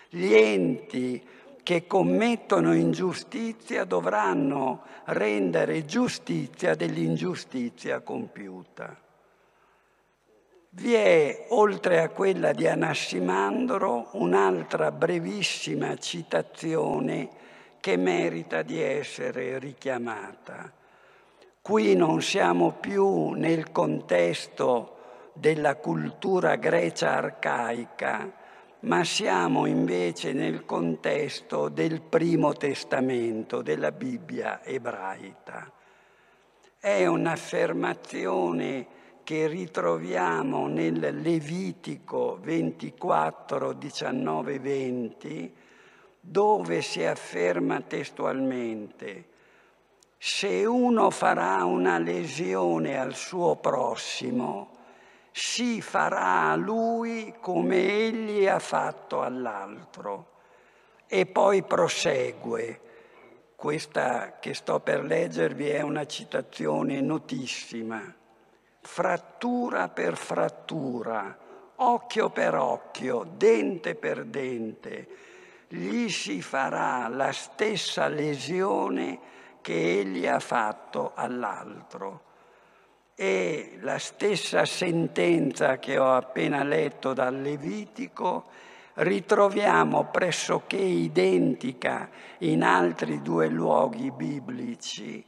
Gli 0.09 0.33
enti 0.33 1.23
che 1.63 1.87
commettono 1.87 2.73
ingiustizia 2.73 3.83
dovranno 3.83 4.83
rendere 5.05 5.85
giustizia 5.85 6.75
dell'ingiustizia 6.75 8.01
compiuta. 8.01 8.95
Vi 10.71 10.93
è, 10.93 11.47
oltre 11.49 12.01
a 12.01 12.09
quella 12.09 12.51
di 12.53 12.67
Anassimandro, 12.67 14.09
un'altra 14.13 14.91
brevissima 14.91 15.97
citazione 15.97 17.29
che 17.79 17.97
merita 17.97 18.61
di 18.61 18.79
essere 18.79 19.57
richiamata. 19.57 20.71
Qui 21.61 21.95
non 21.95 22.21
siamo 22.21 22.71
più 22.79 23.31
nel 23.31 23.71
contesto 23.71 24.97
della 25.33 25.75
cultura 25.75 26.55
grecia 26.55 27.15
arcaica, 27.15 28.31
ma 28.81 29.03
siamo 29.03 29.65
invece 29.65 30.33
nel 30.33 30.65
contesto 30.65 31.69
del 31.69 32.01
primo 32.01 32.53
testamento, 32.53 33.61
della 33.61 33.91
Bibbia 33.91 34.63
ebraica. 34.63 35.71
È 36.77 37.05
un'affermazione 37.05 38.87
che 39.23 39.47
ritroviamo 39.47 40.67
nel 40.67 41.21
Levitico 41.21 42.37
24, 42.41 43.73
19, 43.73 44.59
20, 44.59 45.53
dove 46.21 46.81
si 46.81 47.03
afferma 47.03 47.81
testualmente 47.81 49.37
se 50.21 50.65
uno 50.65 51.11
farà 51.11 51.63
una 51.63 51.97
lesione 51.97 52.99
al 52.99 53.15
suo 53.15 53.55
prossimo, 53.55 54.71
si 55.31 55.81
farà 55.81 56.49
a 56.49 56.55
lui 56.55 57.35
come 57.39 57.77
egli 57.77 58.47
ha 58.47 58.59
fatto 58.59 59.21
all'altro. 59.21 60.37
E 61.07 61.25
poi 61.25 61.63
prosegue. 61.63 62.81
Questa 63.55 64.37
che 64.39 64.53
sto 64.53 64.79
per 64.79 65.03
leggervi 65.03 65.67
è 65.67 65.81
una 65.81 66.05
citazione 66.05 67.01
notissima. 67.01 68.01
Frattura 68.81 69.89
per 69.89 70.15
frattura, 70.15 71.37
occhio 71.75 72.29
per 72.29 72.55
occhio, 72.55 73.27
dente 73.35 73.95
per 73.95 74.23
dente, 74.23 75.07
gli 75.67 76.07
si 76.09 76.41
farà 76.41 77.07
la 77.07 77.31
stessa 77.31 78.07
lesione 78.07 79.19
che 79.61 79.99
egli 79.99 80.25
ha 80.25 80.39
fatto 80.39 81.11
all'altro. 81.13 82.28
E 83.21 83.77
la 83.81 83.99
stessa 83.99 84.63
sentenza 84.63 85.77
che 85.77 85.97
ho 85.97 86.13
appena 86.13 86.63
letto 86.63 87.11
dal 87.11 87.41
Levitico 87.41 88.45
ritroviamo 88.93 90.05
pressoché 90.05 90.77
identica 90.77 92.09
in 92.37 92.63
altri 92.63 93.21
due 93.21 93.49
luoghi 93.49 94.09
biblici. 94.11 95.21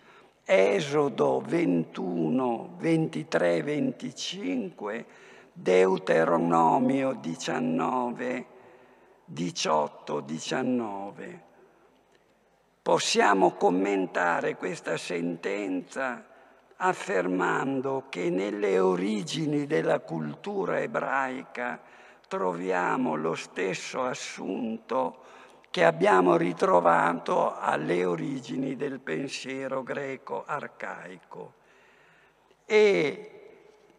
Esodo 0.46 1.44
21, 1.46 2.76
23, 2.78 3.62
25, 3.62 5.06
Deuteronomio 5.52 7.18
19, 7.20 8.46
18, 9.26 10.20
19. 10.22 11.44
Possiamo 12.82 13.52
commentare 13.56 14.56
questa 14.56 14.96
sentenza 14.96 16.28
affermando 16.84 18.06
che 18.10 18.32
nelle 18.32 18.80
origini 18.80 19.68
della 19.68 20.00
cultura 20.00 20.80
ebraica 20.80 21.80
troviamo 22.28 23.16
lo 23.16 23.36
stesso 23.36 24.02
assunto 24.04 25.20
che 25.70 25.86
abbiamo 25.86 26.36
ritrovato 26.38 27.56
alle 27.56 28.04
origini 28.04 28.76
del 28.76 29.00
pensiero 29.00 29.84
greco 29.84 30.44
arcaico. 30.46 31.54
e 32.66 33.32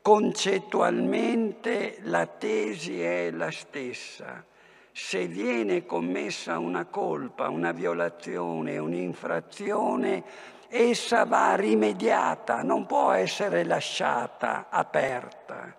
concettualmente 0.02 1.98
la 2.02 2.26
tesi 2.26 3.00
è 3.00 3.30
la 3.30 3.50
stessa. 3.50 4.44
Se 4.90 5.26
viene 5.26 5.86
commessa 5.86 6.58
una 6.58 6.86
colpa, 6.86 7.48
una 7.48 7.72
violazione, 7.72 8.78
un'infrazione, 8.78 10.24
essa 10.74 11.26
va 11.26 11.54
rimediata, 11.54 12.62
non 12.62 12.86
può 12.86 13.10
essere 13.12 13.62
lasciata 13.62 14.68
aperta, 14.70 15.76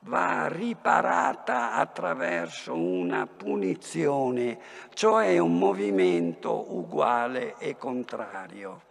va 0.00 0.46
riparata 0.46 1.72
attraverso 1.72 2.74
una 2.74 3.26
punizione, 3.26 4.56
cioè 4.94 5.38
un 5.38 5.58
movimento 5.58 6.76
uguale 6.76 7.56
e 7.58 7.76
contrario. 7.76 8.82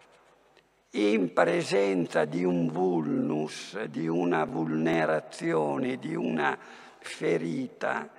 In 0.90 1.32
presenza 1.32 2.26
di 2.26 2.44
un 2.44 2.68
vulnus, 2.68 3.82
di 3.84 4.06
una 4.06 4.44
vulnerazione, 4.44 5.96
di 5.96 6.14
una 6.14 6.56
ferita, 6.98 8.10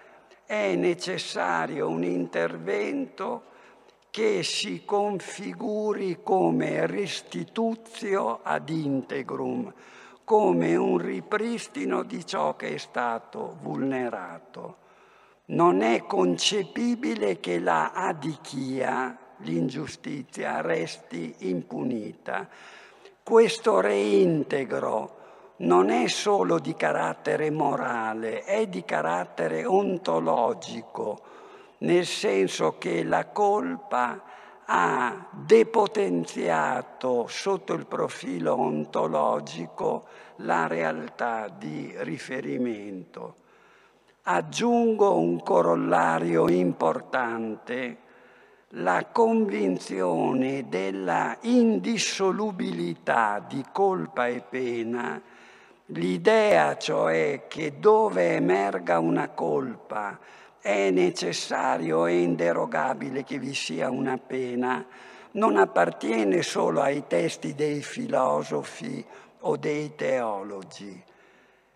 è 0.43 0.73
necessario 0.73 1.87
un 1.87 2.03
intervento 2.03 3.43
che 4.11 4.41
si 4.43 4.83
configuri 4.85 6.19
come 6.23 6.87
restituzio 6.87 8.39
ad 8.41 8.69
integrum, 8.69 9.71
come 10.23 10.75
un 10.75 10.97
ripristino 10.97 12.03
di 12.03 12.25
ciò 12.25 12.55
che 12.55 12.75
è 12.75 12.77
stato 12.77 13.57
vulnerato. 13.61 14.77
Non 15.45 15.81
è 15.81 16.05
concepibile 16.05 17.39
che 17.39 17.59
la 17.59 17.91
adichia, 17.91 19.17
l'ingiustizia, 19.37 20.61
resti 20.61 21.35
impunita. 21.39 22.47
Questo 23.21 23.79
reintegro 23.79 25.17
non 25.57 25.89
è 25.89 26.07
solo 26.07 26.59
di 26.59 26.75
carattere 26.75 27.51
morale, 27.51 28.43
è 28.43 28.67
di 28.67 28.83
carattere 28.85 29.65
ontologico 29.65 31.37
nel 31.79 32.05
senso 32.05 32.77
che 32.77 33.03
la 33.03 33.25
colpa 33.27 34.23
ha 34.65 35.27
depotenziato 35.31 37.25
sotto 37.27 37.73
il 37.73 37.87
profilo 37.87 38.59
ontologico 38.59 40.05
la 40.37 40.67
realtà 40.67 41.49
di 41.49 41.93
riferimento. 41.97 43.35
Aggiungo 44.23 45.17
un 45.17 45.41
corollario 45.41 46.49
importante, 46.49 47.97
la 48.73 49.07
convinzione 49.11 50.69
della 50.69 51.35
indissolubilità 51.41 53.43
di 53.47 53.65
colpa 53.71 54.27
e 54.27 54.43
pena, 54.47 55.19
l'idea 55.87 56.77
cioè 56.77 57.45
che 57.47 57.79
dove 57.79 58.35
emerga 58.35 58.99
una 58.99 59.29
colpa, 59.29 60.19
è 60.61 60.89
necessario 60.89 62.05
e 62.05 62.21
inderogabile 62.21 63.23
che 63.23 63.39
vi 63.39 63.53
sia 63.53 63.89
una 63.89 64.17
pena, 64.17 64.85
non 65.31 65.57
appartiene 65.57 66.41
solo 66.41 66.81
ai 66.81 67.05
testi 67.07 67.55
dei 67.55 67.81
filosofi 67.81 69.05
o 69.41 69.55
dei 69.57 69.95
teologi. 69.95 71.03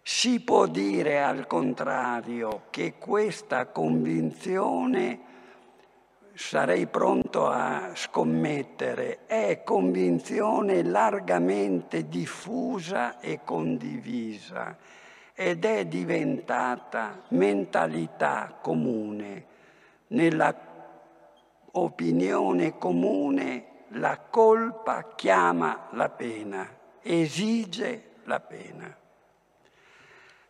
Si 0.02 0.42
può 0.42 0.68
dire 0.68 1.24
al 1.24 1.48
contrario 1.48 2.64
che 2.70 2.96
questa 2.98 3.68
convinzione, 3.68 5.20
sarei 6.34 6.88
pronto 6.88 7.48
a 7.48 7.92
scommettere, 7.94 9.26
è 9.28 9.62
convinzione 9.64 10.84
largamente 10.84 12.10
diffusa 12.10 13.20
e 13.20 13.40
condivisa 13.46 14.76
ed 15.36 15.66
è 15.66 15.86
diventata 15.86 17.24
mentalità 17.30 18.58
comune. 18.62 19.46
Nella 20.08 20.56
opinione 21.72 22.78
comune 22.78 23.66
la 23.90 24.20
colpa 24.20 25.14
chiama 25.16 25.88
la 25.92 26.10
pena, 26.10 26.68
esige 27.02 28.12
la 28.24 28.40
pena. 28.40 28.96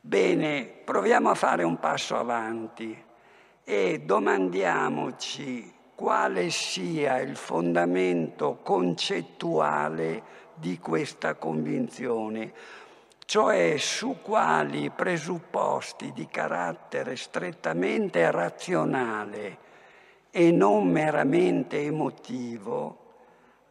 Bene, 0.01 0.65
proviamo 0.65 1.29
a 1.29 1.35
fare 1.35 1.63
un 1.63 1.79
passo 1.79 2.17
avanti 2.17 3.01
e 3.63 4.01
domandiamoci 4.01 5.73
quale 5.95 6.49
sia 6.49 7.19
il 7.19 7.37
fondamento 7.37 8.59
concettuale 8.61 10.41
di 10.55 10.77
questa 10.79 11.35
convinzione 11.35 12.51
cioè 13.25 13.77
su 13.77 14.17
quali 14.21 14.89
presupposti 14.89 16.11
di 16.13 16.27
carattere 16.27 17.15
strettamente 17.15 18.29
razionale 18.31 19.57
e 20.29 20.51
non 20.51 20.87
meramente 20.87 21.81
emotivo 21.81 23.01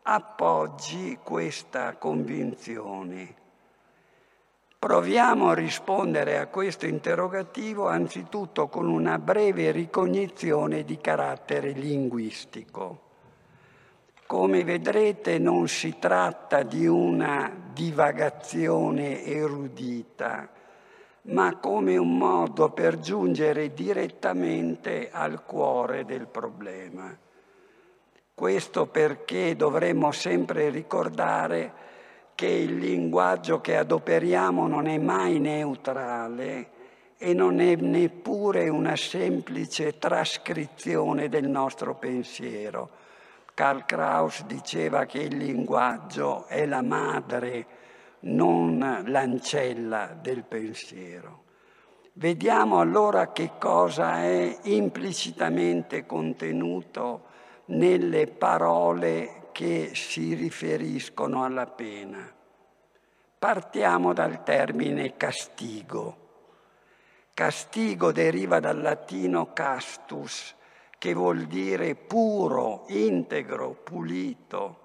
appoggi 0.03 1.19
questa 1.23 1.97
convinzione. 1.97 3.35
Proviamo 4.79 5.51
a 5.51 5.55
rispondere 5.55 6.39
a 6.39 6.49
questo 6.49 6.87
interrogativo 6.87 7.87
anzitutto 7.87 8.67
con 8.67 8.89
una 8.89 9.19
breve 9.19 9.71
ricognizione 9.71 10.83
di 10.83 10.99
carattere 10.99 11.71
linguistico. 11.71 13.11
Come 14.33 14.65
vedrete 14.65 15.39
non 15.39 15.69
si 15.69 15.99
tratta 15.99 16.63
di 16.63 16.87
una 16.87 17.53
divagazione 17.71 19.23
erudita, 19.27 20.49
ma 21.25 21.59
come 21.59 21.99
un 21.99 22.17
modo 22.17 22.71
per 22.71 22.99
giungere 22.99 23.75
direttamente 23.75 25.11
al 25.13 25.45
cuore 25.45 26.07
del 26.07 26.29
problema. 26.29 27.15
Questo 28.33 28.87
perché 28.87 29.55
dovremmo 29.55 30.13
sempre 30.13 30.71
ricordare 30.71 31.73
che 32.35 32.47
il 32.47 32.79
linguaggio 32.79 33.61
che 33.61 33.77
adoperiamo 33.77 34.67
non 34.67 34.87
è 34.87 34.97
mai 34.97 35.41
neutrale 35.41 36.71
e 37.19 37.35
non 37.35 37.61
è 37.61 37.77
neppure 37.77 38.71
una 38.71 38.97
semplice 38.97 39.99
trascrizione 39.99 41.29
del 41.29 41.49
nostro 41.51 41.97
pensiero 41.97 43.02
Karl 43.63 43.85
Kraus 43.85 44.43
diceva 44.47 45.05
che 45.05 45.21
il 45.21 45.37
linguaggio 45.37 46.47
è 46.47 46.67
la 46.67 46.83
madre, 46.83 47.67
non 48.23 49.05
l'ancella 49.07 50.19
del 50.21 50.43
pensiero. 50.43 51.45
Vediamo 52.15 52.81
allora 52.81 53.31
che 53.31 53.53
cosa 53.61 54.21
è 54.25 54.59
implicitamente 54.63 56.07
contenuto 56.07 57.27
nelle 57.67 58.27
parole 58.27 59.51
che 59.53 59.93
si 59.95 60.35
riferiscono 60.35 61.45
alla 61.45 61.67
pena. 61.67 62.29
Partiamo 63.39 64.13
dal 64.13 64.43
termine 64.43 65.17
castigo. 65.17 66.17
Castigo 67.33 68.11
deriva 68.11 68.59
dal 68.59 68.81
latino 68.81 69.53
castus, 69.53 70.57
che 71.03 71.15
vuol 71.15 71.47
dire 71.47 71.97
puro, 71.97 72.85
integro, 72.87 73.73
pulito. 73.83 74.79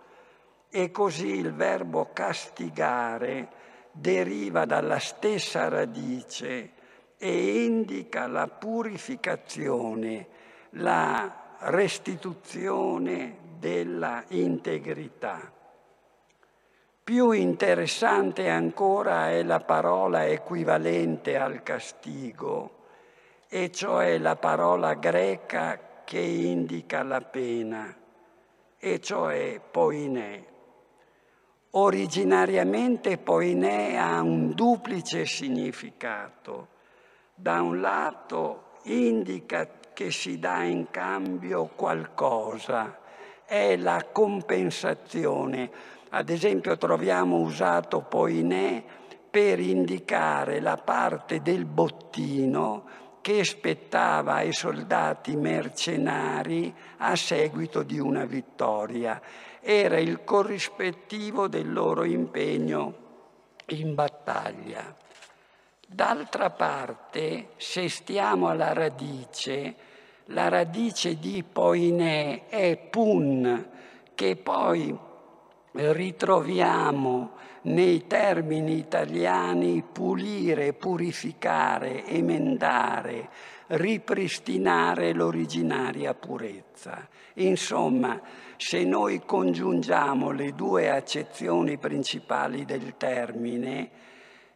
E 0.68 0.90
così 0.90 1.28
il 1.28 1.54
verbo 1.54 2.10
castigare 2.12 3.50
deriva 3.92 4.66
dalla 4.66 4.98
stessa 4.98 5.68
radice 5.68 6.72
e 7.20 7.64
indica 7.66 8.26
la 8.26 8.48
purificazione, 8.48 10.28
la 10.72 11.56
restituzione 11.60 13.38
della 13.60 14.24
integrità. 14.30 15.52
Più 17.04 17.30
interessante 17.30 18.50
ancora 18.50 19.30
è 19.30 19.44
la 19.44 19.60
parola 19.60 20.26
equivalente 20.26 21.38
al 21.38 21.62
castigo, 21.62 22.86
e 23.48 23.72
cioè 23.72 24.18
la 24.18 24.36
parola 24.36 24.96
greca 24.96 25.87
che 26.08 26.20
indica 26.20 27.04
la 27.04 27.20
pena, 27.20 27.94
e 28.80 29.02
cioè 29.02 29.60
poinè. 29.60 30.42
Originariamente 31.72 33.18
poinè 33.18 33.96
ha 33.98 34.22
un 34.22 34.54
duplice 34.54 35.26
significato. 35.26 36.70
Da 37.36 37.60
un 37.60 37.82
lato 37.82 38.76
indica 38.84 39.68
che 39.94 40.10
si 40.10 40.40
dà 40.40 40.64
in 40.64 40.90
cambio 40.92 41.72
qualcosa, 41.76 43.00
è 43.44 43.76
la 43.76 44.06
compensazione. 44.10 45.70
Ad 46.12 46.30
esempio 46.30 46.78
troviamo 46.78 47.40
usato 47.40 48.00
poinè 48.00 48.82
per 49.30 49.60
indicare 49.60 50.62
la 50.62 50.78
parte 50.78 51.42
del 51.42 51.66
bottino 51.66 53.07
che 53.28 53.44
spettava 53.44 54.36
ai 54.36 54.54
soldati 54.54 55.36
mercenari 55.36 56.74
a 57.00 57.14
seguito 57.18 57.84
di 57.84 58.00
una 58.00 58.24
vittoria. 58.24 59.22
Era 59.60 60.00
il 60.00 60.24
corrispettivo 60.24 61.50
del 61.50 61.74
loro 61.74 62.06
impegno 62.06 62.94
in 63.66 63.96
battaglia. 63.96 64.96
D'altra 65.86 66.52
parte, 66.52 67.50
se 67.58 67.90
stiamo 67.90 68.48
alla 68.48 68.72
radice, 68.72 69.76
la 70.28 70.48
radice 70.48 71.20
di 71.20 71.44
poinè 71.44 72.48
è 72.48 72.78
pun, 72.78 73.68
che 74.16 74.38
poi 74.38 74.98
ritroviamo 75.74 77.32
nei 77.64 78.08
termini 78.08 78.78
italiani 78.78 79.84
pulire, 79.84 80.74
purificare, 80.74 82.06
emendare, 82.06 83.30
ripristinare 83.68 85.14
l'originaria 85.14 86.14
purezza. 86.14 87.08
Insomma, 87.36 88.20
se 88.56 88.84
noi 88.84 89.22
congiungiamo 89.26 90.32
le 90.32 90.54
due 90.54 90.90
accezioni 90.90 91.78
principali 91.78 92.66
del 92.66 92.96
termine, 92.98 93.90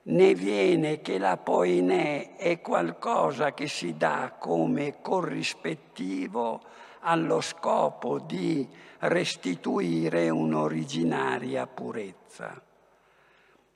ne 0.03 0.33
viene 0.33 1.01
che 1.01 1.19
la 1.19 1.37
poinè 1.37 2.35
è 2.35 2.59
qualcosa 2.59 3.53
che 3.53 3.67
si 3.67 3.95
dà 3.97 4.35
come 4.39 4.95
corrispettivo 5.01 6.61
allo 7.01 7.41
scopo 7.41 8.19
di 8.19 8.67
restituire 8.99 10.29
un'originaria 10.29 11.67
purezza. 11.67 12.61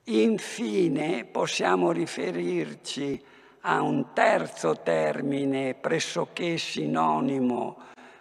Infine 0.07 1.25
possiamo 1.25 1.91
riferirci 1.91 3.19
a 3.61 3.81
un 3.81 4.13
terzo 4.13 4.77
termine 4.83 5.73
pressoché 5.73 6.59
sinonimo 6.59 7.77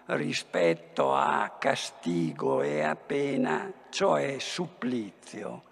rispetto 0.06 1.14
a 1.14 1.56
castigo 1.58 2.62
e 2.62 2.80
a 2.80 2.96
pena, 2.96 3.70
cioè 3.90 4.36
supplizio. 4.38 5.64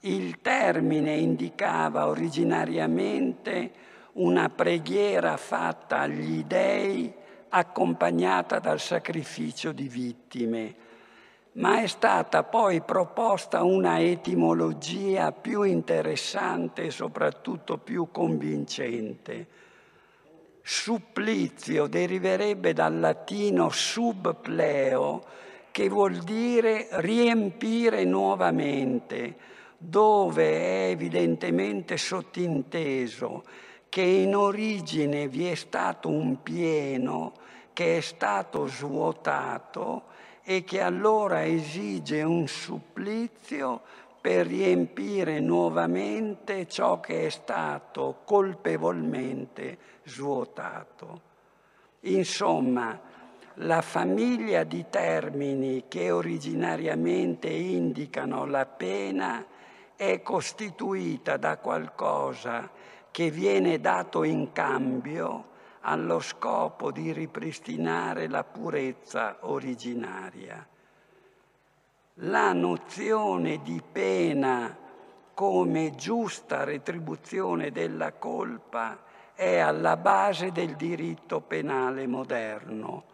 Il 0.00 0.42
termine 0.42 1.14
indicava 1.14 2.08
originariamente 2.08 3.72
una 4.14 4.50
preghiera 4.50 5.38
fatta 5.38 6.00
agli 6.00 6.44
dèi 6.44 7.10
accompagnata 7.48 8.58
dal 8.58 8.80
sacrificio 8.80 9.72
di 9.72 9.88
vittime 9.88 10.81
ma 11.54 11.82
è 11.82 11.86
stata 11.86 12.44
poi 12.44 12.80
proposta 12.80 13.62
una 13.62 14.00
etimologia 14.00 15.32
più 15.32 15.62
interessante 15.62 16.84
e 16.84 16.90
soprattutto 16.90 17.76
più 17.76 18.08
convincente. 18.10 19.46
Supplizio 20.62 21.88
deriverebbe 21.88 22.72
dal 22.72 22.98
latino 22.98 23.68
subpleo, 23.68 25.24
che 25.70 25.88
vuol 25.88 26.18
dire 26.18 26.88
riempire 26.92 28.04
nuovamente, 28.04 29.36
dove 29.76 30.44
è 30.44 30.90
evidentemente 30.90 31.96
sottinteso 31.96 33.44
che 33.88 34.02
in 34.02 34.34
origine 34.34 35.28
vi 35.28 35.48
è 35.48 35.54
stato 35.54 36.08
un 36.08 36.42
pieno 36.42 37.32
che 37.72 37.98
è 37.98 38.00
stato 38.00 38.66
svuotato 38.66 40.04
e 40.44 40.64
che 40.64 40.80
allora 40.80 41.44
esige 41.44 42.22
un 42.22 42.46
supplizio 42.48 43.80
per 44.20 44.46
riempire 44.46 45.40
nuovamente 45.40 46.68
ciò 46.68 47.00
che 47.00 47.26
è 47.26 47.28
stato 47.28 48.20
colpevolmente 48.24 49.78
svuotato. 50.04 51.30
Insomma, 52.00 52.98
la 53.56 53.82
famiglia 53.82 54.64
di 54.64 54.86
termini 54.88 55.84
che 55.88 56.10
originariamente 56.10 57.48
indicano 57.48 58.46
la 58.46 58.64
pena 58.64 59.44
è 59.96 60.22
costituita 60.22 61.36
da 61.36 61.58
qualcosa 61.58 62.70
che 63.10 63.30
viene 63.30 63.78
dato 63.80 64.24
in 64.24 64.52
cambio 64.52 65.50
allo 65.82 66.20
scopo 66.20 66.90
di 66.90 67.12
ripristinare 67.12 68.28
la 68.28 68.44
purezza 68.44 69.38
originaria. 69.40 70.66
La 72.16 72.52
nozione 72.52 73.60
di 73.62 73.82
pena 73.90 74.76
come 75.34 75.94
giusta 75.94 76.64
retribuzione 76.64 77.72
della 77.72 78.12
colpa 78.12 79.02
è 79.34 79.58
alla 79.58 79.96
base 79.96 80.52
del 80.52 80.76
diritto 80.76 81.40
penale 81.40 82.06
moderno, 82.06 83.04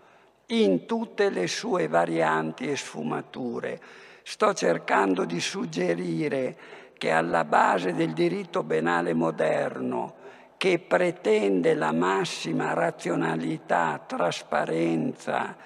in 0.46 0.84
tutte 0.84 1.30
le 1.30 1.46
sue 1.46 1.88
varianti 1.88 2.68
e 2.68 2.76
sfumature. 2.76 3.80
Sto 4.22 4.52
cercando 4.52 5.24
di 5.24 5.40
suggerire 5.40 6.56
che 6.98 7.10
alla 7.12 7.44
base 7.44 7.94
del 7.94 8.12
diritto 8.12 8.62
penale 8.64 9.14
moderno 9.14 10.16
che 10.58 10.78
pretende 10.80 11.72
la 11.74 11.92
massima 11.92 12.74
razionalità, 12.74 14.02
trasparenza 14.04 15.56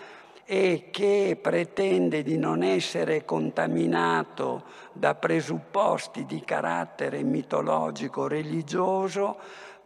e 0.45 0.89
che 0.91 1.39
pretende 1.41 2.23
di 2.23 2.37
non 2.37 2.63
essere 2.63 3.25
contaminato 3.25 4.65
da 4.93 5.15
presupposti 5.15 6.27
di 6.27 6.43
carattere 6.45 7.23
mitologico 7.23 8.29
religioso, 8.29 9.39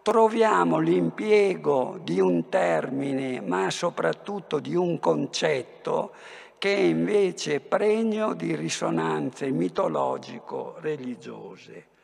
troviamo 0.03 0.81
l'impiego 0.81 2.01
di 2.03 2.19
un 2.19 2.49
termine, 2.49 3.41
ma 3.41 3.71
soprattutto 3.71 4.59
di 4.59 4.75
un 4.75 4.99
concetto 4.99 6.11
che 6.59 6.75
è 6.75 6.81
invece 6.81 7.61
pregno 7.61 8.35
di 8.35 8.57
risonanze 8.57 9.51
mitologico-religiose 9.51 11.95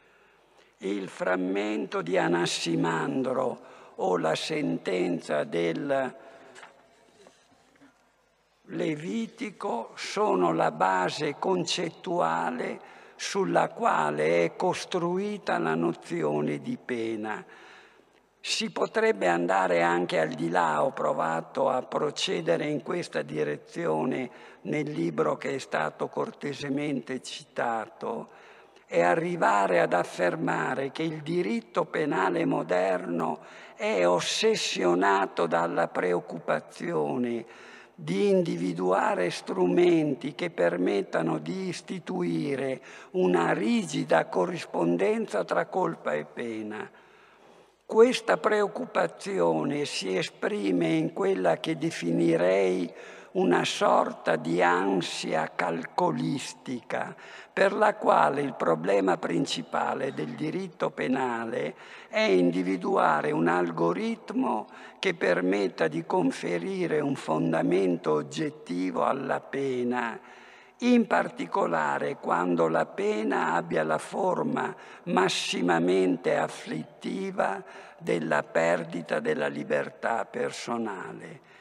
il 0.84 1.08
frammento 1.08 2.02
di 2.02 2.18
Anassimandro 2.18 3.60
o 3.96 4.16
la 4.16 4.34
sentenza 4.34 5.44
del 5.44 6.20
Levitico 8.66 9.90
sono 9.94 10.52
la 10.52 10.70
base 10.70 11.36
concettuale 11.38 12.80
sulla 13.16 13.68
quale 13.68 14.44
è 14.44 14.56
costruita 14.56 15.58
la 15.58 15.74
nozione 15.74 16.58
di 16.60 16.76
pena. 16.82 17.44
Si 18.40 18.70
potrebbe 18.70 19.28
andare 19.28 19.82
anche 19.82 20.18
al 20.18 20.30
di 20.30 20.48
là, 20.48 20.82
ho 20.82 20.90
provato 20.90 21.68
a 21.68 21.82
procedere 21.82 22.66
in 22.66 22.82
questa 22.82 23.22
direzione 23.22 24.30
nel 24.62 24.90
libro 24.90 25.36
che 25.36 25.54
è 25.54 25.58
stato 25.58 26.08
cortesemente 26.08 27.22
citato, 27.22 28.30
e 28.94 29.00
arrivare 29.00 29.80
ad 29.80 29.94
affermare 29.94 30.92
che 30.92 31.02
il 31.02 31.22
diritto 31.22 31.86
penale 31.86 32.44
moderno 32.44 33.38
è 33.74 34.06
ossessionato 34.06 35.46
dalla 35.46 35.88
preoccupazione 35.88 37.46
di 37.94 38.28
individuare 38.28 39.30
strumenti 39.30 40.34
che 40.34 40.50
permettano 40.50 41.38
di 41.38 41.68
istituire 41.68 42.82
una 43.12 43.54
rigida 43.54 44.26
corrispondenza 44.26 45.42
tra 45.42 45.64
colpa 45.64 46.12
e 46.12 46.26
pena. 46.26 46.90
Questa 47.86 48.36
preoccupazione 48.36 49.86
si 49.86 50.14
esprime 50.14 50.88
in 50.88 51.14
quella 51.14 51.56
che 51.60 51.78
definirei 51.78 52.92
una 53.32 53.64
sorta 53.64 54.36
di 54.36 54.62
ansia 54.62 55.50
calcolistica 55.54 57.16
per 57.52 57.74
la 57.74 57.94
quale 57.96 58.40
il 58.40 58.54
problema 58.54 59.18
principale 59.18 60.14
del 60.14 60.30
diritto 60.30 60.90
penale 60.90 61.74
è 62.08 62.20
individuare 62.20 63.30
un 63.30 63.46
algoritmo 63.46 64.66
che 64.98 65.14
permetta 65.14 65.86
di 65.86 66.06
conferire 66.06 67.00
un 67.00 67.14
fondamento 67.14 68.12
oggettivo 68.12 69.04
alla 69.04 69.40
pena, 69.40 70.18
in 70.78 71.06
particolare 71.06 72.16
quando 72.16 72.68
la 72.68 72.86
pena 72.86 73.52
abbia 73.52 73.84
la 73.84 73.98
forma 73.98 74.74
massimamente 75.04 76.36
afflittiva 76.36 77.62
della 77.98 78.42
perdita 78.42 79.20
della 79.20 79.48
libertà 79.48 80.24
personale 80.24 81.51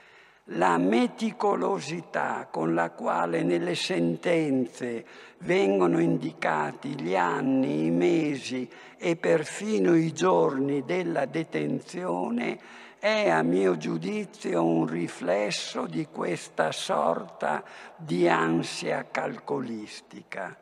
la 0.45 0.77
meticolosità 0.77 2.47
con 2.51 2.73
la 2.73 2.89
quale 2.91 3.43
nelle 3.43 3.75
sentenze 3.75 5.05
vengono 5.39 5.99
indicati 5.99 6.99
gli 6.99 7.15
anni, 7.15 7.85
i 7.85 7.91
mesi 7.91 8.69
e 8.97 9.15
perfino 9.15 9.95
i 9.95 10.11
giorni 10.11 10.83
della 10.83 11.25
detenzione 11.25 12.59
è 12.99 13.29
a 13.29 13.41
mio 13.41 13.77
giudizio 13.77 14.63
un 14.63 14.85
riflesso 14.85 15.87
di 15.87 16.07
questa 16.11 16.71
sorta 16.71 17.63
di 17.95 18.27
ansia 18.27 19.07
calcolistica, 19.09 20.55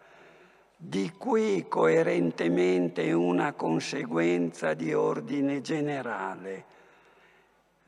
di 0.76 1.12
cui 1.18 1.66
coerentemente 1.68 3.12
una 3.12 3.52
conseguenza 3.52 4.74
di 4.74 4.94
ordine 4.94 5.60
generale 5.60 6.78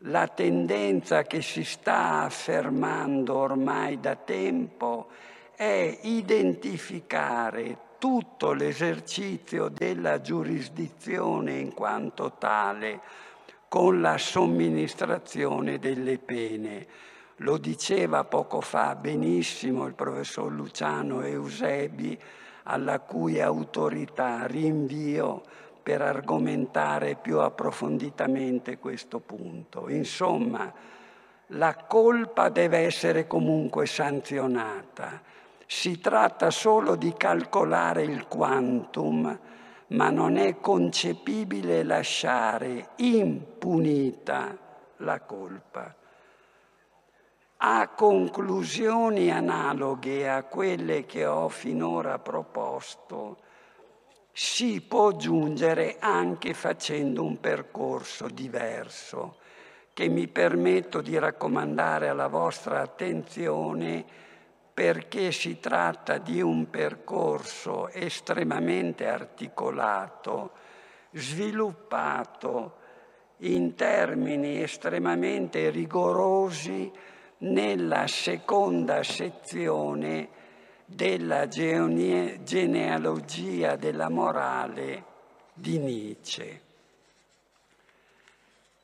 la 0.06 0.28
tendenza 0.28 1.24
che 1.24 1.42
si 1.42 1.64
sta 1.64 2.22
affermando 2.22 3.36
ormai 3.36 4.00
da 4.00 4.16
tempo 4.16 5.10
è 5.56 6.00
identificare 6.04 7.90
tutto 8.00 8.54
l'esercizio 8.54 9.68
della 9.68 10.22
giurisdizione 10.22 11.60
in 11.60 11.74
quanto 11.74 12.34
tale 12.40 13.02
con 13.68 14.02
la 14.02 14.18
somministrazione 14.18 15.78
delle 15.78 16.18
pene. 16.18 16.88
Lo 17.38 17.58
diceva 17.58 18.24
poco 18.24 18.60
fa 18.60 18.96
benissimo 18.96 19.86
il 19.86 19.94
professor 19.94 20.52
Luciano 20.52 21.22
Eusebi, 21.22 22.20
alla 22.64 23.00
cui 23.00 23.40
autorità 23.40 24.48
rinvio 24.48 25.44
per 25.82 26.02
argomentare 26.02 27.16
più 27.16 27.40
approfonditamente 27.40 28.78
questo 28.78 29.20
punto. 29.20 29.90
Insomma, 29.90 30.72
la 31.48 31.76
colpa 31.76 32.50
deve 32.50 32.80
essere 32.80 33.28
comunque 33.28 33.86
sanzionata. 33.86 35.22
Si 35.66 36.00
tratta 36.00 36.50
solo 36.50 36.96
di 36.96 37.14
calcolare 37.18 38.04
il 38.04 38.28
quantum, 38.28 39.40
ma 39.88 40.10
non 40.10 40.38
è 40.38 40.60
concepibile 40.60 41.84
lasciare 41.84 42.90
impunita 42.98 44.58
la 44.98 45.20
colpa. 45.22 45.96
A 47.64 47.90
conclusioni 47.90 49.30
analoghe 49.30 50.30
a 50.30 50.44
quelle 50.44 51.06
che 51.06 51.26
ho 51.26 51.48
finora 51.48 52.18
proposto, 52.18 53.38
si 54.32 54.82
può 54.82 55.12
giungere 55.12 55.98
anche 56.00 56.54
facendo 56.54 57.24
un 57.24 57.40
percorso 57.40 58.28
diverso 58.28 59.38
che 59.94 60.08
mi 60.08 60.28
permetto 60.28 61.02
di 61.02 61.18
raccomandare 61.18 62.08
alla 62.08 62.28
vostra 62.28 62.82
attenzione 62.82 64.06
perché 64.74 65.32
si 65.32 65.60
tratta 65.60 66.18
di 66.18 66.42
un 66.42 66.70
percorso 66.70 67.90
estremamente 67.90 69.08
articolato, 69.08 70.52
sviluppato 71.12 72.78
in 73.40 73.76
termini 73.76 74.62
estremamente 74.62 75.70
rigorosi 75.70 76.90
nella 77.40 78.08
seconda 78.08 79.04
sezione 79.04 80.30
della 80.94 81.48
genealogia 81.48 82.44
della 83.76 84.10
morale 84.10 85.04
di 85.54 85.78
Nietzsche. 85.80 86.62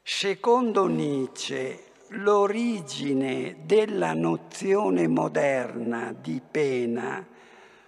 Secondo 0.02 0.88
Nietzsche, 0.88 1.84
l'origine 2.10 3.58
della 3.64 4.14
nozione 4.14 5.08
moderna 5.08 6.14
di 6.18 6.42
pena 6.50 7.26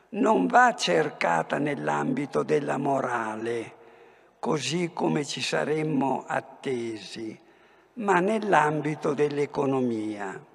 non 0.10 0.48
va 0.48 0.76
cercata 0.76 1.58
nell'ambito 1.58 2.44
della 2.44 2.78
morale, 2.78 3.74
così 4.40 4.92
come 4.94 5.24
ci 5.26 5.42
saremmo 5.42 6.26
attesi, 6.28 7.40
ma 7.94 8.20
nell'ambito 8.20 9.14
dell'economia 9.14 10.48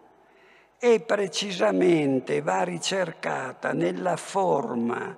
e 0.85 1.01
precisamente 1.01 2.43
va 2.43 2.63
ricercata 2.63 3.73
nella 3.73 4.19
forma 4.19 5.17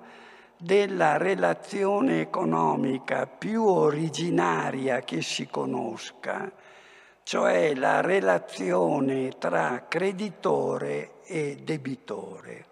della 0.55 1.17
relazione 1.17 2.21
economica 2.21 3.27
più 3.27 3.65
originaria 3.65 5.01
che 5.01 5.21
si 5.21 5.47
conosca, 5.47 6.49
cioè 7.21 7.75
la 7.75 7.99
relazione 7.99 9.33
tra 9.37 9.87
creditore 9.89 11.15
e 11.25 11.57
debitore. 11.61 12.65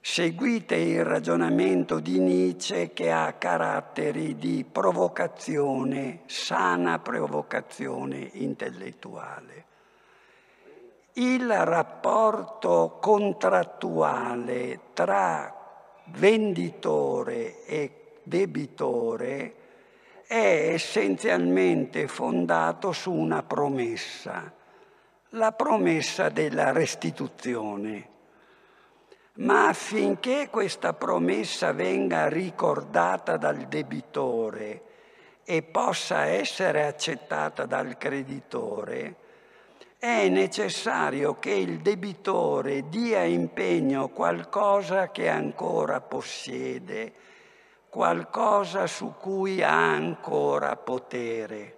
Seguite 0.00 0.76
il 0.76 1.04
ragionamento 1.04 1.98
di 1.98 2.20
Nietzsche 2.20 2.92
che 2.92 3.10
ha 3.10 3.32
caratteri 3.32 4.36
di 4.36 4.64
provocazione, 4.70 6.20
sana 6.26 7.00
provocazione 7.00 8.30
intellettuale. 8.34 9.69
Il 11.14 11.52
rapporto 11.64 12.98
contrattuale 13.00 14.80
tra 14.92 15.52
venditore 16.12 17.64
e 17.64 18.18
debitore 18.22 19.54
è 20.26 20.70
essenzialmente 20.72 22.06
fondato 22.06 22.92
su 22.92 23.12
una 23.12 23.42
promessa, 23.42 24.52
la 25.30 25.50
promessa 25.50 26.28
della 26.28 26.70
restituzione. 26.70 28.08
Ma 29.34 29.66
affinché 29.66 30.48
questa 30.48 30.92
promessa 30.92 31.72
venga 31.72 32.28
ricordata 32.28 33.36
dal 33.36 33.66
debitore 33.66 34.82
e 35.44 35.62
possa 35.62 36.26
essere 36.26 36.86
accettata 36.86 37.66
dal 37.66 37.96
creditore, 37.98 39.16
è 40.00 40.28
necessario 40.30 41.34
che 41.34 41.50
il 41.50 41.80
debitore 41.80 42.88
dia 42.88 43.22
impegno 43.24 44.08
qualcosa 44.08 45.10
che 45.10 45.28
ancora 45.28 46.00
possiede, 46.00 47.12
qualcosa 47.90 48.86
su 48.86 49.12
cui 49.20 49.62
ha 49.62 49.92
ancora 49.92 50.74
potere. 50.76 51.76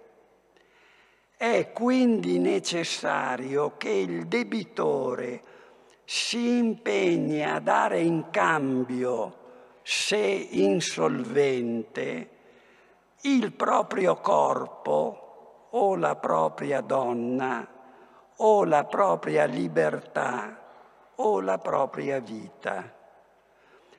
È 1.35 1.73
quindi 1.73 2.39
necessario 2.39 3.73
che 3.75 3.89
il 3.89 4.27
debitore 4.27 5.41
si 6.05 6.59
impegni 6.59 7.43
a 7.43 7.59
dare 7.59 7.99
in 7.99 8.29
cambio, 8.29 9.39
se 9.81 10.17
insolvente, 10.17 12.29
il 13.23 13.51
proprio 13.51 14.15
corpo 14.15 15.67
o 15.71 15.97
la 15.97 16.15
propria 16.15 16.79
donna 16.79 17.73
o 18.37 18.63
la 18.65 18.83
propria 18.85 19.45
libertà 19.45 20.59
o 21.15 21.39
la 21.39 21.57
propria 21.57 22.19
vita. 22.19 22.91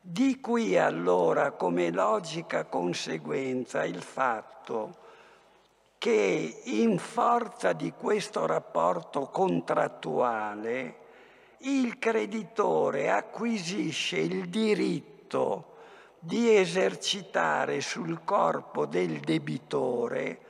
Di 0.00 0.40
qui 0.40 0.76
allora 0.76 1.52
come 1.52 1.90
logica 1.90 2.64
conseguenza 2.64 3.84
il 3.84 4.02
fatto 4.02 5.02
che 5.96 6.60
in 6.64 6.98
forza 6.98 7.72
di 7.72 7.92
questo 7.96 8.44
rapporto 8.44 9.28
contrattuale 9.28 10.96
il 11.60 11.98
creditore 11.98 13.10
acquisisce 13.10 14.18
il 14.18 14.50
diritto 14.50 15.72
di 16.18 16.54
esercitare 16.54 17.80
sul 17.80 18.20
corpo 18.24 18.84
del 18.84 19.20
debitore 19.20 20.40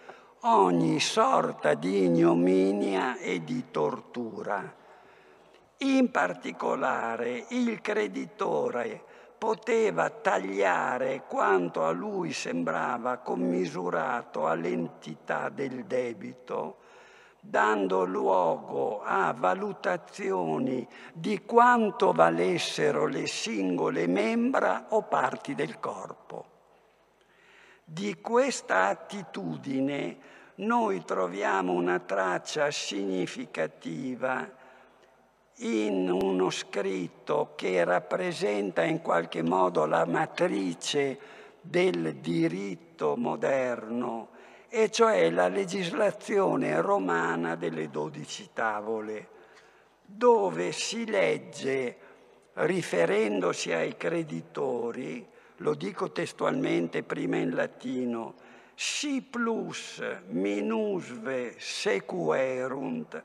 ogni 0.47 1.01
sorta 1.01 1.73
di 1.73 2.05
ignominia 2.05 3.17
e 3.17 3.43
di 3.45 3.71
tortura. 3.71 4.75
In 5.79 6.11
particolare 6.11 7.47
il 7.49 7.81
creditore 7.81 9.03
poteva 9.39 10.11
tagliare 10.11 11.25
quanto 11.27 11.85
a 11.85 11.91
lui 11.91 12.33
sembrava 12.33 13.19
commisurato 13.19 14.47
all'entità 14.47 15.49
del 15.49 15.85
debito, 15.87 16.77
dando 17.41 18.05
luogo 18.05 19.03
a 19.03 19.35
valutazioni 19.37 20.87
di 21.13 21.43
quanto 21.45 22.13
valessero 22.13 23.07
le 23.07 23.27
singole 23.27 24.07
membra 24.07 24.87
o 24.91 25.03
parti 25.03 25.55
del 25.55 25.79
corpo. 25.81 26.53
Di 27.87 28.19
questa 28.21 28.87
attitudine 28.87 30.33
noi 30.57 31.05
troviamo 31.05 31.73
una 31.73 31.99
traccia 31.99 32.71
significativa 32.71 34.49
in 35.59 36.11
uno 36.11 36.51
scritto 36.51 37.53
che 37.57 37.85
rappresenta 37.85 38.83
in 38.83 39.01
qualche 39.01 39.43
modo 39.43 39.87
la 39.87 40.05
matrice 40.05 41.19
del 41.61 42.17
diritto 42.17 43.17
moderno, 43.17 44.29
e 44.69 44.90
cioè 44.90 45.31
la 45.31 45.48
legislazione 45.48 46.81
romana 46.81 47.55
delle 47.55 47.88
dodici 47.90 48.50
tavole, 48.52 49.29
dove 50.05 50.73
si 50.73 51.07
legge, 51.07 51.96
riferendosi 52.55 53.73
ai 53.73 53.96
creditori, 53.96 55.27
lo 55.59 55.75
dico 55.75 56.11
testualmente 56.11 57.02
prima 57.02 57.37
in 57.37 57.55
latino, 57.55 58.35
si 58.75 59.22
plus 59.22 60.02
minusve 60.29 61.54
sequerunt 61.58 63.22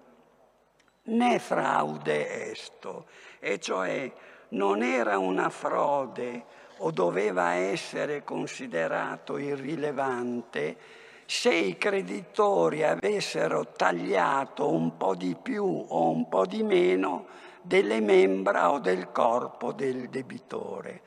ne 1.03 1.39
fraude 1.39 2.51
esto, 2.51 3.07
e 3.39 3.59
cioè 3.59 4.11
non 4.49 4.83
era 4.83 5.17
una 5.17 5.49
frode 5.49 6.45
o 6.77 6.91
doveva 6.91 7.53
essere 7.53 8.23
considerato 8.23 9.37
irrilevante 9.37 10.77
se 11.25 11.53
i 11.53 11.77
creditori 11.77 12.83
avessero 12.83 13.73
tagliato 13.75 14.71
un 14.71 14.97
po' 14.97 15.13
di 15.15 15.35
più 15.39 15.63
o 15.63 16.09
un 16.09 16.27
po' 16.27 16.45
di 16.45 16.63
meno 16.63 17.27
delle 17.61 17.99
membra 17.99 18.71
o 18.71 18.79
del 18.79 19.11
corpo 19.11 19.71
del 19.73 20.09
debitore. 20.09 21.01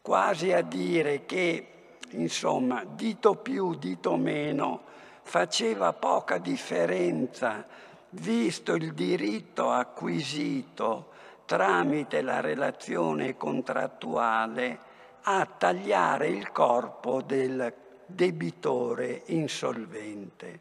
quasi 0.00 0.52
a 0.52 0.60
dire 0.60 1.24
che, 1.24 1.73
insomma, 2.16 2.84
dito 2.84 3.34
più, 3.36 3.74
dito 3.74 4.16
meno, 4.16 4.82
faceva 5.22 5.92
poca 5.92 6.38
differenza 6.38 7.66
visto 8.10 8.74
il 8.74 8.92
diritto 8.92 9.70
acquisito 9.70 11.12
tramite 11.44 12.22
la 12.22 12.40
relazione 12.40 13.36
contrattuale 13.36 14.78
a 15.22 15.46
tagliare 15.46 16.28
il 16.28 16.52
corpo 16.52 17.22
del 17.22 17.72
debitore 18.06 19.22
insolvente. 19.26 20.60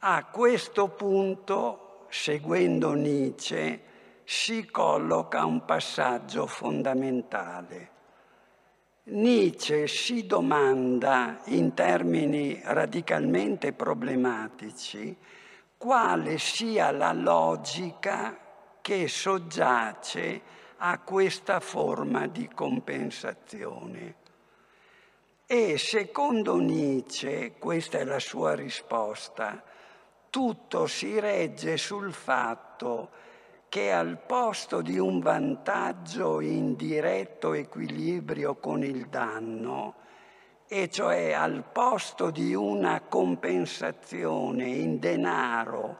A 0.00 0.24
questo 0.24 0.88
punto, 0.88 2.06
seguendo 2.08 2.92
Nietzsche, 2.92 3.88
si 4.24 4.70
colloca 4.70 5.44
un 5.44 5.64
passaggio 5.64 6.46
fondamentale. 6.46 7.98
Nietzsche 9.02 9.88
si 9.88 10.26
domanda 10.26 11.40
in 11.46 11.72
termini 11.72 12.60
radicalmente 12.62 13.72
problematici 13.72 15.16
quale 15.76 16.38
sia 16.38 16.90
la 16.90 17.12
logica 17.12 18.38
che 18.82 19.08
soggiace 19.08 20.42
a 20.76 20.98
questa 20.98 21.60
forma 21.60 22.26
di 22.26 22.48
compensazione. 22.54 24.14
E 25.46 25.78
secondo 25.78 26.58
Nietzsche, 26.58 27.54
questa 27.58 27.98
è 27.98 28.04
la 28.04 28.20
sua 28.20 28.54
risposta, 28.54 29.64
tutto 30.28 30.86
si 30.86 31.18
regge 31.18 31.76
sul 31.76 32.12
fatto 32.12 33.10
che 33.70 33.92
al 33.92 34.18
posto 34.18 34.82
di 34.82 34.98
un 34.98 35.20
vantaggio 35.20 36.40
in 36.40 36.74
diretto 36.74 37.52
equilibrio 37.52 38.56
con 38.56 38.82
il 38.82 39.06
danno, 39.06 39.94
e 40.66 40.90
cioè 40.90 41.30
al 41.30 41.62
posto 41.70 42.30
di 42.30 42.52
una 42.52 43.00
compensazione 43.02 44.64
in 44.64 44.98
denaro, 44.98 45.98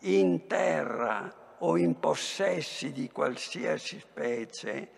in 0.00 0.48
terra 0.48 1.32
o 1.58 1.76
in 1.76 1.96
possessi 2.00 2.90
di 2.90 3.08
qualsiasi 3.08 4.00
specie, 4.00 4.90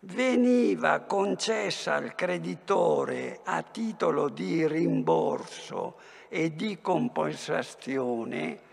veniva 0.00 1.00
concessa 1.00 1.96
al 1.96 2.14
creditore 2.14 3.40
a 3.44 3.60
titolo 3.60 4.30
di 4.30 4.66
rimborso 4.66 5.96
e 6.30 6.54
di 6.54 6.80
compensazione 6.80 8.65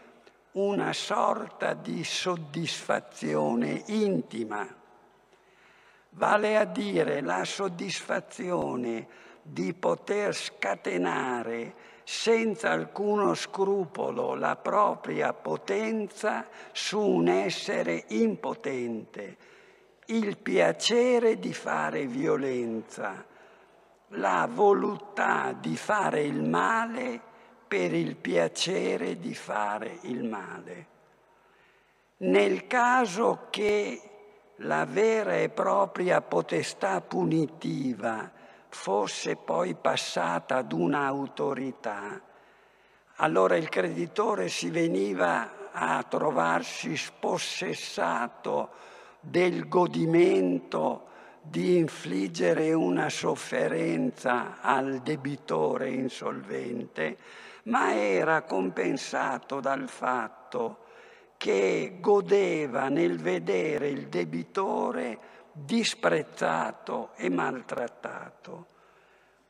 una 0.53 0.93
sorta 0.93 1.73
di 1.73 2.03
soddisfazione 2.03 3.83
intima, 3.87 4.67
vale 6.11 6.57
a 6.57 6.65
dire 6.65 7.21
la 7.21 7.43
soddisfazione 7.43 9.07
di 9.41 9.73
poter 9.73 10.35
scatenare 10.35 11.73
senza 12.03 12.69
alcuno 12.69 13.33
scrupolo 13.33 14.35
la 14.35 14.55
propria 14.55 15.33
potenza 15.33 16.45
su 16.71 16.99
un 16.99 17.27
essere 17.29 18.05
impotente, 18.09 19.37
il 20.07 20.37
piacere 20.37 21.39
di 21.39 21.53
fare 21.53 22.05
violenza, 22.05 23.25
la 24.09 24.47
voluttà 24.51 25.55
di 25.59 25.75
fare 25.75 26.21
il 26.21 26.43
male 26.43 27.31
per 27.73 27.91
il 27.91 28.15
piacere 28.17 29.17
di 29.17 29.33
fare 29.33 29.97
il 30.01 30.23
male. 30.23 30.85
Nel 32.17 32.67
caso 32.67 33.47
che 33.49 33.99
la 34.57 34.85
vera 34.85 35.37
e 35.37 35.49
propria 35.49 36.21
potestà 36.21 37.01
punitiva 37.01 38.31
fosse 38.69 39.37
poi 39.37 39.73
passata 39.73 40.57
ad 40.57 40.71
un'autorità, 40.71 42.21
allora 43.15 43.55
il 43.55 43.69
creditore 43.69 44.49
si 44.49 44.69
veniva 44.69 45.71
a 45.71 46.03
trovarsi 46.03 46.95
spossessato 46.95 48.69
del 49.19 49.67
godimento 49.67 51.07
di 51.41 51.77
infliggere 51.77 52.71
una 52.71 53.09
sofferenza 53.09 54.61
al 54.61 54.99
debitore 54.99 55.89
insolvente, 55.89 57.17
ma 57.63 57.93
era 57.93 58.41
compensato 58.43 59.59
dal 59.59 59.87
fatto 59.87 60.79
che 61.37 61.97
godeva 61.99 62.89
nel 62.89 63.17
vedere 63.19 63.89
il 63.89 64.07
debitore 64.07 65.19
disprezzato 65.51 67.09
e 67.15 67.29
maltrattato. 67.29 68.67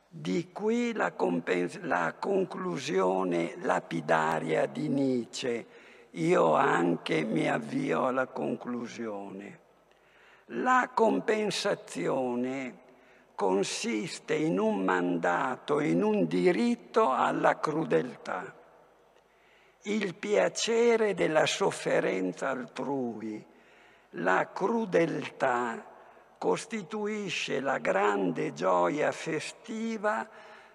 Di 0.08 0.52
qui 0.52 0.92
la, 0.92 1.12
compens- 1.12 1.80
la, 1.82 2.14
conclusione 2.18 3.54
lapidaria 3.62 4.66
di 4.66 4.88
Nietzsche. 4.88 5.66
Io 6.10 6.54
anche 6.54 7.24
mi 7.24 7.50
avvio 7.50 8.06
alla 8.06 8.26
conclusione. 8.26 9.58
La 10.46 10.90
compensazione 10.94 12.82
consiste 13.34 14.34
in 14.34 14.58
un 14.58 14.84
mandato, 14.84 15.80
in 15.80 16.02
un 16.02 16.26
diritto 16.26 17.10
alla 17.10 17.58
crudeltà. 17.58 18.54
Il 19.82 20.14
piacere 20.14 21.14
della 21.14 21.46
sofferenza 21.46 22.48
altrui, 22.48 23.44
la 24.10 24.50
crudeltà 24.52 25.84
costituisce 26.38 27.60
la 27.60 27.78
grande 27.78 28.52
gioia 28.52 29.10
festiva 29.12 30.28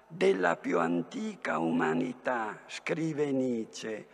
della 0.07 0.57
più 0.57 0.79
antica 0.79 1.59
umanità, 1.59 2.59
scrive 2.67 3.31
Nietzsche, 3.31 4.07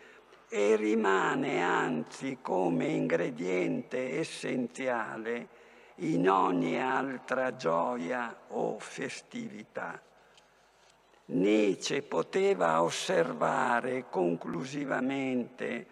e 0.48 0.76
rimane 0.76 1.62
anzi 1.62 2.38
come 2.42 2.86
ingrediente 2.88 4.20
essenziale 4.20 5.55
in 6.00 6.30
ogni 6.30 6.82
altra 6.82 7.56
gioia 7.56 8.36
o 8.50 8.78
festività. 8.80 10.02
Nietzsche 11.28 12.02
poteva 12.02 12.82
osservare 12.84 14.06
conclusivamente 14.10 15.88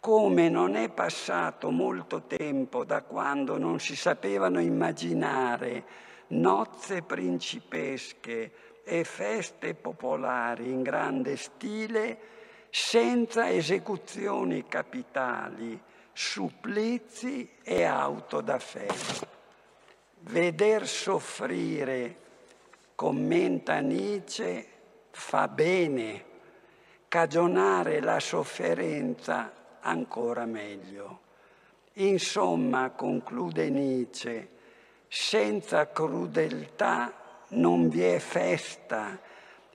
come 0.00 0.48
non 0.48 0.74
è 0.74 0.88
passato 0.88 1.70
molto 1.70 2.22
tempo 2.22 2.84
da 2.84 3.02
quando 3.02 3.56
non 3.56 3.78
si 3.78 3.94
sapevano 3.94 4.60
immaginare 4.60 5.84
nozze 6.28 7.02
principesche 7.02 8.52
e 8.82 9.04
feste 9.04 9.74
popolari 9.74 10.70
in 10.70 10.82
grande 10.82 11.36
stile 11.36 12.18
senza 12.70 13.48
esecuzioni 13.48 14.66
capitali 14.66 15.80
supplizi 16.12 17.48
e 17.62 17.84
auto 17.84 18.40
da 18.40 18.58
fè. 18.58 18.86
Veder 20.20 20.86
soffrire, 20.86 22.16
commenta 22.94 23.80
Nietzsche, 23.80 24.66
fa 25.10 25.48
bene, 25.48 26.24
cagionare 27.08 28.00
la 28.00 28.20
sofferenza 28.20 29.52
ancora 29.80 30.44
meglio. 30.44 31.20
Insomma, 31.94 32.90
conclude 32.90 33.68
Nietzsche, 33.68 34.48
senza 35.08 35.90
crudeltà 35.90 37.12
non 37.48 37.88
vi 37.88 38.02
è 38.02 38.18
festa 38.18 39.20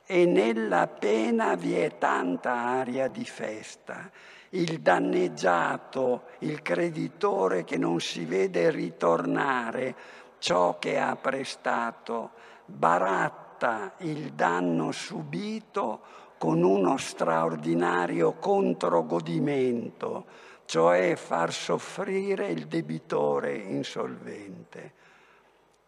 e 0.06 0.26
nella 0.26 0.88
pena 0.88 1.56
vi 1.56 1.76
è 1.76 1.98
tanta 1.98 2.54
aria 2.54 3.08
di 3.08 3.26
festa 3.26 4.10
il 4.58 4.80
danneggiato, 4.80 6.24
il 6.40 6.62
creditore 6.62 7.64
che 7.64 7.78
non 7.78 8.00
si 8.00 8.26
vede 8.26 8.72
ritornare 8.72 9.96
ciò 10.40 10.80
che 10.80 11.00
ha 11.00 11.16
prestato, 11.16 12.32
baratta 12.66 13.94
il 14.00 14.34
danno 14.34 14.92
subito 14.92 16.02
con 16.38 16.64
uno 16.64 16.98
straordinario 16.98 18.34
controgodimento, 18.34 20.26
cioè 20.66 21.16
far 21.16 21.54
soffrire 21.54 22.48
il 22.48 22.68
debitore 22.68 23.56
insolvente, 23.56 24.94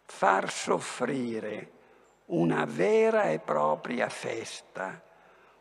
far 0.04 0.50
soffrire 0.50 1.70
una 2.26 2.64
vera 2.64 3.24
e 3.24 3.40
propria 3.40 4.08
festa, 4.08 5.02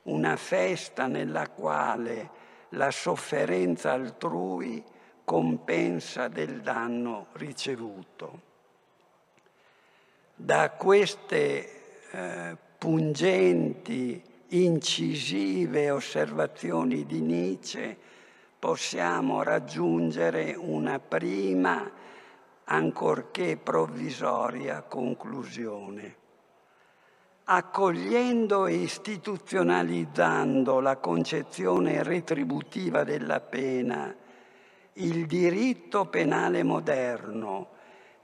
una 0.03 0.35
festa 0.35 1.07
nella 1.07 1.49
quale 1.49 2.38
la 2.69 2.91
sofferenza 2.91 3.91
altrui 3.91 4.83
compensa 5.23 6.27
del 6.27 6.61
danno 6.61 7.27
ricevuto. 7.33 8.41
Da 10.35 10.71
queste 10.71 12.09
eh, 12.11 12.57
pungenti, 12.77 14.23
incisive 14.49 15.91
osservazioni 15.91 17.05
di 17.05 17.21
Nietzsche 17.21 17.95
possiamo 18.57 19.43
raggiungere 19.43 20.55
una 20.57 20.99
prima 20.99 21.91
ancorché 22.65 23.57
provvisoria 23.57 24.81
conclusione. 24.81 26.18
Accogliendo 27.51 28.67
e 28.67 28.75
istituzionalizzando 28.75 30.79
la 30.79 30.97
concezione 30.97 32.03
retributiva 32.03 33.03
della 33.03 33.39
pena, 33.39 34.15
il 34.93 35.25
diritto 35.25 36.05
penale 36.05 36.61
moderno, 36.61 37.69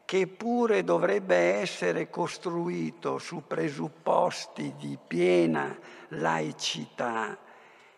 che 0.06 0.28
pure 0.28 0.84
dovrebbe 0.84 1.56
essere 1.56 2.12
costruito 2.12 3.18
su 3.18 3.42
presupposti 3.48 4.76
di 4.78 4.96
piena 5.08 5.76
laicità 6.10 7.36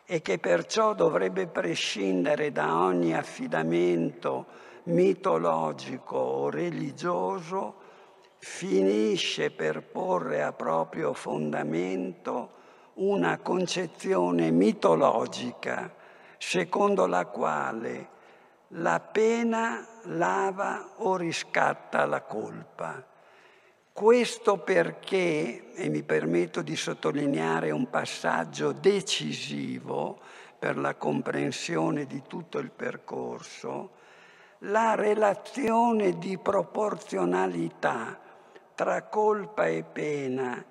e 0.06 0.22
che 0.22 0.40
perciò 0.40 0.94
dovrebbe 0.94 1.48
prescindere 1.48 2.54
da 2.54 2.74
ogni 2.74 3.14
affidamento 3.14 4.46
mitologico 4.84 6.16
o 6.16 6.50
religioso, 6.50 7.87
finisce 8.40 9.52
per 9.52 9.84
porre 9.84 10.44
a 10.44 10.54
proprio 10.54 11.14
fondamento 11.14 12.56
una 12.96 13.38
concezione 13.38 14.52
mitologica 14.52 15.94
secondo 16.38 17.06
la 17.06 17.26
quale 17.26 18.16
la 18.72 19.00
pena 19.00 19.88
lava 20.04 20.90
o 20.98 21.16
riscatta 21.16 22.06
la 22.06 22.22
colpa. 22.22 23.06
Questo 23.94 24.58
perché, 24.58 25.74
e 25.74 25.90
mi 25.90 26.04
permetto 26.04 26.62
di 26.62 26.76
sottolineare 26.76 27.72
un 27.72 27.90
passaggio 27.90 28.72
decisivo 28.72 30.20
per 30.60 30.78
la 30.78 30.96
comprensione 30.96 32.06
di 32.06 32.22
tutto 32.28 32.60
il 32.60 32.72
percorso, 32.72 33.92
la 34.60 34.96
relazione 34.96 36.18
di 36.18 36.38
proporzionalità 36.38 38.20
tra 38.78 39.02
colpa 39.02 39.66
e 39.66 39.82
pena 39.82 40.64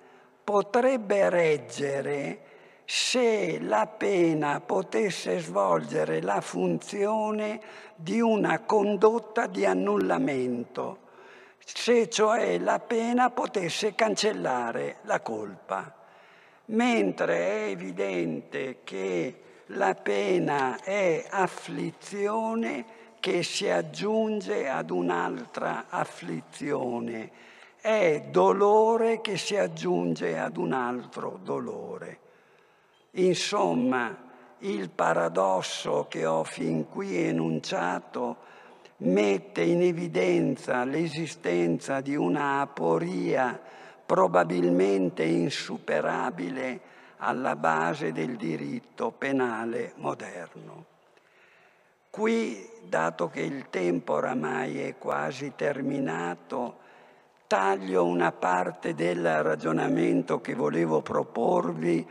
potrebbe 0.44 1.28
reggere 1.28 2.38
se 2.84 3.58
la 3.60 3.88
pena 3.88 4.60
potesse 4.60 5.40
svolgere 5.40 6.22
la 6.22 6.40
funzione 6.40 7.60
di 7.96 8.20
una 8.20 8.60
condotta 8.60 9.48
di 9.48 9.64
annullamento, 9.64 10.98
se 11.58 12.08
cioè 12.08 12.58
la 12.58 12.78
pena 12.78 13.30
potesse 13.30 13.96
cancellare 13.96 14.98
la 15.02 15.18
colpa. 15.18 15.92
Mentre 16.66 17.36
è 17.38 17.70
evidente 17.70 18.82
che 18.84 19.40
la 19.70 19.96
pena 19.96 20.78
è 20.80 21.26
afflizione 21.28 22.84
che 23.18 23.42
si 23.42 23.68
aggiunge 23.68 24.68
ad 24.68 24.90
un'altra 24.90 25.86
afflizione, 25.88 27.54
è 27.86 28.20
dolore 28.32 29.20
che 29.20 29.36
si 29.36 29.56
aggiunge 29.56 30.36
ad 30.36 30.56
un 30.56 30.72
altro 30.72 31.38
dolore. 31.40 32.18
Insomma, 33.12 34.24
il 34.58 34.90
paradosso 34.90 36.06
che 36.08 36.26
ho 36.26 36.42
fin 36.42 36.88
qui 36.88 37.16
enunciato 37.16 38.38
mette 38.98 39.62
in 39.62 39.82
evidenza 39.82 40.82
l'esistenza 40.82 42.00
di 42.00 42.16
una 42.16 42.60
aporia 42.60 43.56
probabilmente 44.04 45.22
insuperabile 45.22 46.80
alla 47.18 47.54
base 47.54 48.10
del 48.10 48.34
diritto 48.34 49.12
penale 49.12 49.92
moderno. 49.98 50.84
Qui, 52.10 52.68
dato 52.82 53.28
che 53.28 53.42
il 53.42 53.68
tempo 53.70 54.14
oramai 54.14 54.80
è 54.80 54.98
quasi 54.98 55.52
terminato, 55.54 56.82
taglio 57.46 58.04
una 58.04 58.32
parte 58.32 58.94
del 58.94 59.42
ragionamento 59.42 60.40
che 60.40 60.54
volevo 60.54 61.00
proporvi 61.00 62.06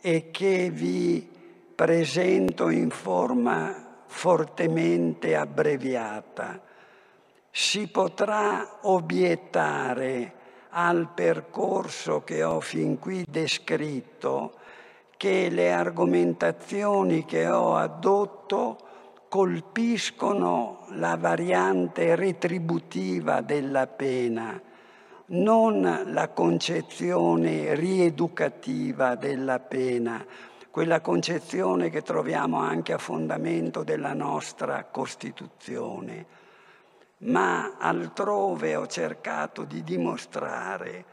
e 0.00 0.30
che 0.30 0.70
vi 0.70 1.28
presento 1.74 2.70
in 2.70 2.90
forma 2.90 4.02
fortemente 4.06 5.36
abbreviata. 5.36 6.60
Si 7.50 7.88
potrà 7.88 8.78
obiettare 8.82 10.34
al 10.70 11.08
percorso 11.12 12.22
che 12.22 12.42
ho 12.42 12.60
fin 12.60 12.98
qui 12.98 13.24
descritto 13.28 14.54
che 15.16 15.48
le 15.50 15.72
argomentazioni 15.72 17.24
che 17.24 17.48
ho 17.48 17.76
addotto 17.76 18.78
colpiscono 19.28 20.86
la 20.90 21.16
variante 21.16 22.14
retributiva 22.14 23.42
della 23.42 23.86
pena 23.86 24.60
non 25.30 26.04
la 26.06 26.28
concezione 26.28 27.74
rieducativa 27.74 29.14
della 29.14 29.60
pena, 29.60 30.24
quella 30.70 31.00
concezione 31.00 31.90
che 31.90 32.02
troviamo 32.02 32.58
anche 32.58 32.92
a 32.92 32.98
fondamento 32.98 33.82
della 33.84 34.12
nostra 34.12 34.84
Costituzione, 34.84 36.26
ma 37.18 37.76
altrove 37.78 38.74
ho 38.76 38.86
cercato 38.86 39.64
di 39.64 39.84
dimostrare 39.84 41.04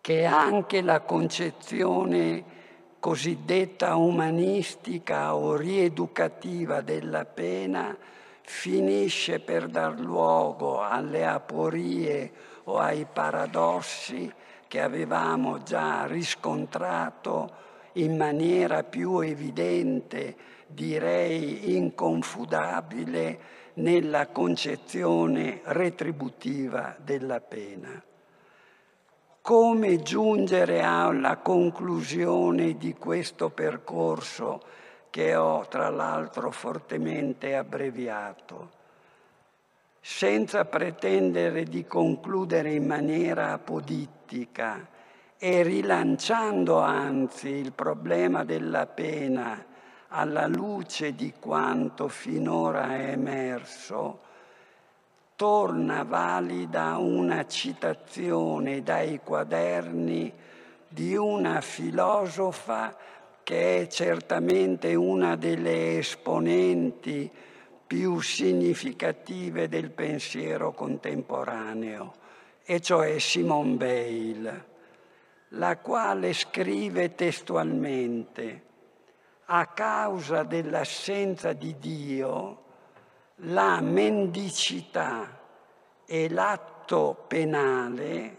che 0.00 0.24
anche 0.24 0.80
la 0.82 1.00
concezione 1.00 2.58
cosiddetta 3.00 3.96
umanistica 3.96 5.34
o 5.34 5.56
rieducativa 5.56 6.80
della 6.80 7.24
pena 7.24 7.96
finisce 8.42 9.40
per 9.40 9.68
dar 9.68 9.98
luogo 9.98 10.80
alle 10.80 11.26
aporie 11.26 12.32
o 12.64 12.78
ai 12.78 13.06
paradossi 13.10 14.32
che 14.68 14.80
avevamo 14.80 15.62
già 15.62 16.06
riscontrato 16.06 17.68
in 17.94 18.16
maniera 18.16 18.84
più 18.84 19.18
evidente, 19.20 20.36
direi 20.66 21.76
inconfudabile, 21.76 23.58
nella 23.74 24.26
concezione 24.28 25.60
retributiva 25.64 26.96
della 26.98 27.40
pena. 27.40 28.02
Come 29.40 30.02
giungere 30.02 30.82
alla 30.82 31.38
conclusione 31.38 32.76
di 32.76 32.94
questo 32.94 33.48
percorso 33.48 34.62
che 35.08 35.34
ho 35.34 35.66
tra 35.66 35.88
l'altro 35.88 36.50
fortemente 36.50 37.56
abbreviato? 37.56 38.78
Senza 40.00 40.64
pretendere 40.64 41.64
di 41.64 41.86
concludere 41.86 42.72
in 42.72 42.86
maniera 42.86 43.52
apodittica 43.52 44.88
e 45.38 45.62
rilanciando 45.62 46.78
anzi 46.78 47.48
il 47.48 47.72
problema 47.72 48.44
della 48.44 48.86
pena 48.86 49.64
alla 50.08 50.46
luce 50.46 51.14
di 51.14 51.34
quanto 51.38 52.08
finora 52.08 52.96
è 52.96 53.10
emerso, 53.10 54.20
torna 55.36 56.02
valida 56.02 56.96
una 56.98 57.46
citazione 57.46 58.82
dai 58.82 59.20
quaderni 59.22 60.32
di 60.88 61.14
una 61.14 61.60
filosofa 61.60 62.96
che 63.42 63.82
è 63.82 63.86
certamente 63.86 64.94
una 64.94 65.36
delle 65.36 65.98
esponenti 65.98 67.30
più 67.90 68.20
significative 68.20 69.68
del 69.68 69.90
pensiero 69.90 70.70
contemporaneo, 70.70 72.12
e 72.62 72.80
cioè 72.80 73.18
Simone 73.18 73.74
Weil, 73.74 74.64
la 75.48 75.76
quale 75.78 76.32
scrive 76.32 77.16
testualmente, 77.16 78.62
a 79.46 79.66
causa 79.66 80.44
dell'assenza 80.44 81.52
di 81.52 81.78
Dio, 81.80 82.62
la 83.38 83.80
mendicità 83.80 85.40
e 86.06 86.28
l'atto 86.28 87.24
penale 87.26 88.36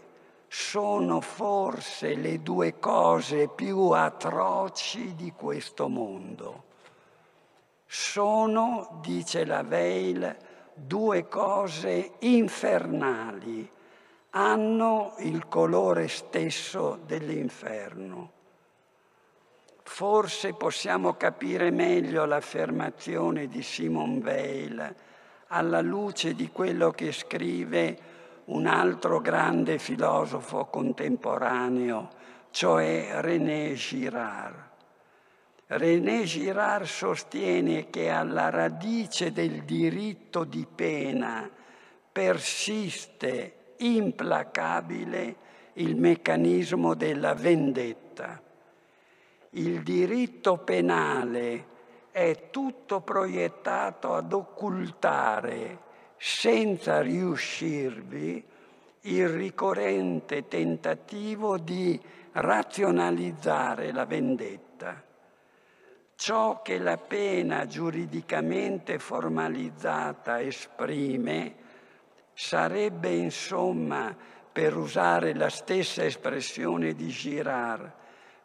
sono 0.48 1.20
forse 1.20 2.14
le 2.14 2.40
due 2.40 2.78
cose 2.78 3.48
più 3.48 3.90
atroci 3.90 5.14
di 5.14 5.30
questo 5.32 5.88
mondo 5.88 6.70
sono, 7.94 9.00
dice 9.02 9.44
la 9.44 9.62
Veil, 9.62 10.34
due 10.72 11.28
cose 11.28 12.12
infernali, 12.20 13.70
hanno 14.30 15.12
il 15.18 15.46
colore 15.46 16.08
stesso 16.08 17.00
dell'inferno. 17.04 18.30
Forse 19.82 20.54
possiamo 20.54 21.16
capire 21.16 21.70
meglio 21.70 22.24
l'affermazione 22.24 23.46
di 23.46 23.62
Simon 23.62 24.22
Weil 24.24 24.94
alla 25.48 25.82
luce 25.82 26.34
di 26.34 26.48
quello 26.48 26.92
che 26.92 27.12
scrive 27.12 27.98
un 28.46 28.66
altro 28.66 29.20
grande 29.20 29.78
filosofo 29.78 30.64
contemporaneo, 30.64 32.08
cioè 32.52 33.20
René 33.20 33.74
Girard. 33.74 34.70
René 35.74 36.24
Girard 36.24 36.84
sostiene 36.84 37.88
che 37.88 38.10
alla 38.10 38.50
radice 38.50 39.32
del 39.32 39.62
diritto 39.62 40.44
di 40.44 40.66
pena 40.66 41.48
persiste 42.12 43.74
implacabile 43.78 45.36
il 45.74 45.96
meccanismo 45.96 46.92
della 46.92 47.32
vendetta. 47.32 48.38
Il 49.50 49.82
diritto 49.82 50.58
penale 50.58 51.66
è 52.10 52.50
tutto 52.50 53.00
proiettato 53.00 54.12
ad 54.12 54.30
occultare 54.34 55.78
senza 56.18 57.00
riuscirvi 57.00 58.44
il 59.00 59.28
ricorrente 59.30 60.46
tentativo 60.48 61.56
di 61.56 61.98
razionalizzare 62.32 63.90
la 63.90 64.04
vendetta. 64.04 65.10
Ciò 66.24 66.62
che 66.62 66.78
la 66.78 66.98
pena 66.98 67.66
giuridicamente 67.66 69.00
formalizzata 69.00 70.40
esprime 70.40 71.54
sarebbe 72.32 73.08
insomma, 73.08 74.16
per 74.52 74.76
usare 74.76 75.34
la 75.34 75.48
stessa 75.48 76.04
espressione 76.04 76.94
di 76.94 77.08
Girard, 77.08 77.92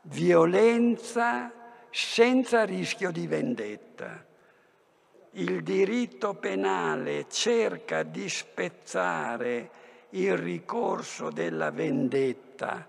violenza 0.01 1.51
senza 1.91 2.63
rischio 2.65 3.11
di 3.11 3.27
vendetta. 3.27 4.25
Il 5.33 5.61
diritto 5.61 6.33
penale 6.33 7.27
cerca 7.29 8.01
di 8.01 8.27
spezzare 8.27 9.69
il 10.09 10.35
ricorso 10.35 11.29
della 11.29 11.69
vendetta, 11.69 12.87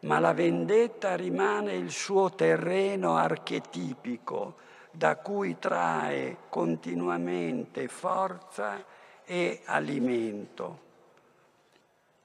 ma 0.00 0.18
la 0.18 0.32
vendetta 0.32 1.14
rimane 1.14 1.74
il 1.74 1.90
suo 1.90 2.30
terreno 2.30 3.16
archetipico 3.16 4.54
da 4.90 5.16
cui 5.16 5.58
trae 5.58 6.36
continuamente 6.48 7.86
forza 7.88 8.84
e 9.24 9.60
alimento. 9.64 10.88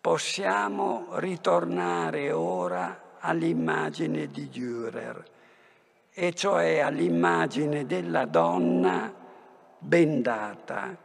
Possiamo 0.01 1.07
ritornare 1.13 2.31
ora 2.31 3.17
all'immagine 3.19 4.29
di 4.29 4.49
Dürer, 4.49 5.23
e 6.17 6.33
cioè 6.33 6.79
all'immagine 6.79 7.85
della 7.85 8.25
donna 8.25 9.13
bendata 9.77 10.95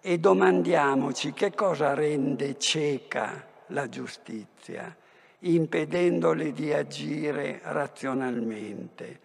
e 0.00 0.18
domandiamoci 0.18 1.32
che 1.34 1.54
cosa 1.54 1.92
rende 1.92 2.58
cieca 2.58 3.44
la 3.66 3.88
giustizia, 3.88 4.96
impedendole 5.40 6.52
di 6.52 6.72
agire 6.72 7.60
razionalmente. 7.62 9.20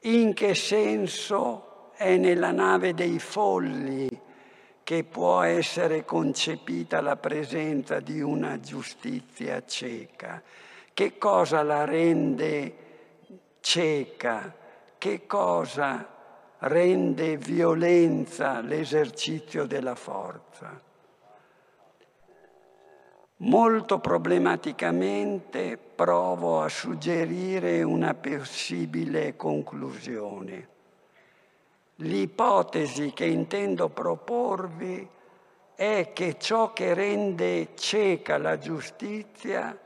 In 0.00 0.34
che 0.34 0.54
senso 0.54 1.90
è 1.94 2.16
nella 2.16 2.52
nave 2.52 2.94
dei 2.94 3.18
folli 3.18 4.08
che 4.82 5.02
può 5.02 5.40
essere 5.42 6.04
concepita 6.04 7.00
la 7.00 7.16
presenza 7.16 7.98
di 8.00 8.20
una 8.20 8.60
giustizia 8.60 9.64
cieca? 9.64 10.42
Che 10.94 11.18
cosa 11.18 11.62
la 11.62 11.84
rende 11.84 12.76
cieca? 13.60 14.54
Che 14.96 15.26
cosa 15.26 16.14
rende 16.58 17.36
violenza 17.36 18.60
l'esercizio 18.60 19.66
della 19.66 19.94
forza. 19.94 20.85
Molto 23.38 23.98
problematicamente 23.98 25.76
provo 25.76 26.62
a 26.62 26.70
suggerire 26.70 27.82
una 27.82 28.14
possibile 28.14 29.36
conclusione. 29.36 30.68
L'ipotesi 31.96 33.12
che 33.12 33.26
intendo 33.26 33.90
proporvi 33.90 35.06
è 35.74 36.12
che 36.14 36.38
ciò 36.38 36.72
che 36.72 36.94
rende 36.94 37.74
cieca 37.74 38.38
la 38.38 38.56
giustizia, 38.56 39.78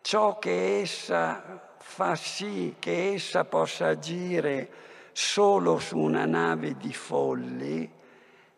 ciò 0.00 0.40
che 0.40 0.80
essa 0.80 1.74
fa 1.78 2.16
sì 2.16 2.74
che 2.80 3.12
essa 3.12 3.44
possa 3.44 3.88
agire 3.88 4.68
solo 5.12 5.78
su 5.78 5.98
una 5.98 6.24
nave 6.24 6.76
di 6.76 6.92
folli 6.92 8.00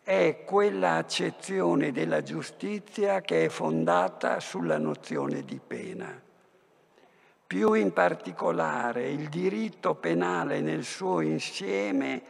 è 0.05 0.45
quella 0.45 0.97
accezione 0.97 1.91
della 1.91 2.23
giustizia 2.23 3.23
che 3.23 3.47
è 3.47 3.49
fondata 3.49 4.39
sulla 4.39 4.77
nozione 4.77 5.43
di 5.45 5.59
pena. 5.67 6.21
Più 7.47 7.73
in 7.73 7.91
particolare 7.95 9.09
il 9.09 9.31
diritto 9.31 9.95
penale 9.95 10.61
nel 10.61 10.85
suo 10.85 11.23
insieme 11.23 12.23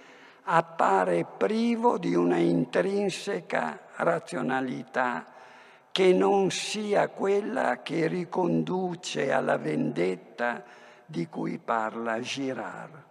appare 0.44 1.26
privo 1.36 1.98
di 1.98 2.14
una 2.14 2.36
intrinseca 2.36 3.80
razionalità 3.96 5.26
che 5.90 6.12
non 6.12 6.52
sia 6.52 7.08
quella 7.08 7.82
che 7.82 8.06
riconduce 8.06 9.32
alla 9.32 9.56
vendetta 9.56 10.62
di 11.06 11.26
cui 11.28 11.58
parla 11.58 12.20
Girard. 12.20 13.02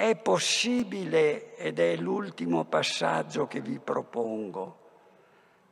È 0.00 0.16
possibile, 0.16 1.54
ed 1.56 1.78
è 1.78 1.94
l'ultimo 1.96 2.64
passaggio 2.64 3.46
che 3.46 3.60
vi 3.60 3.78
propongo, 3.78 4.78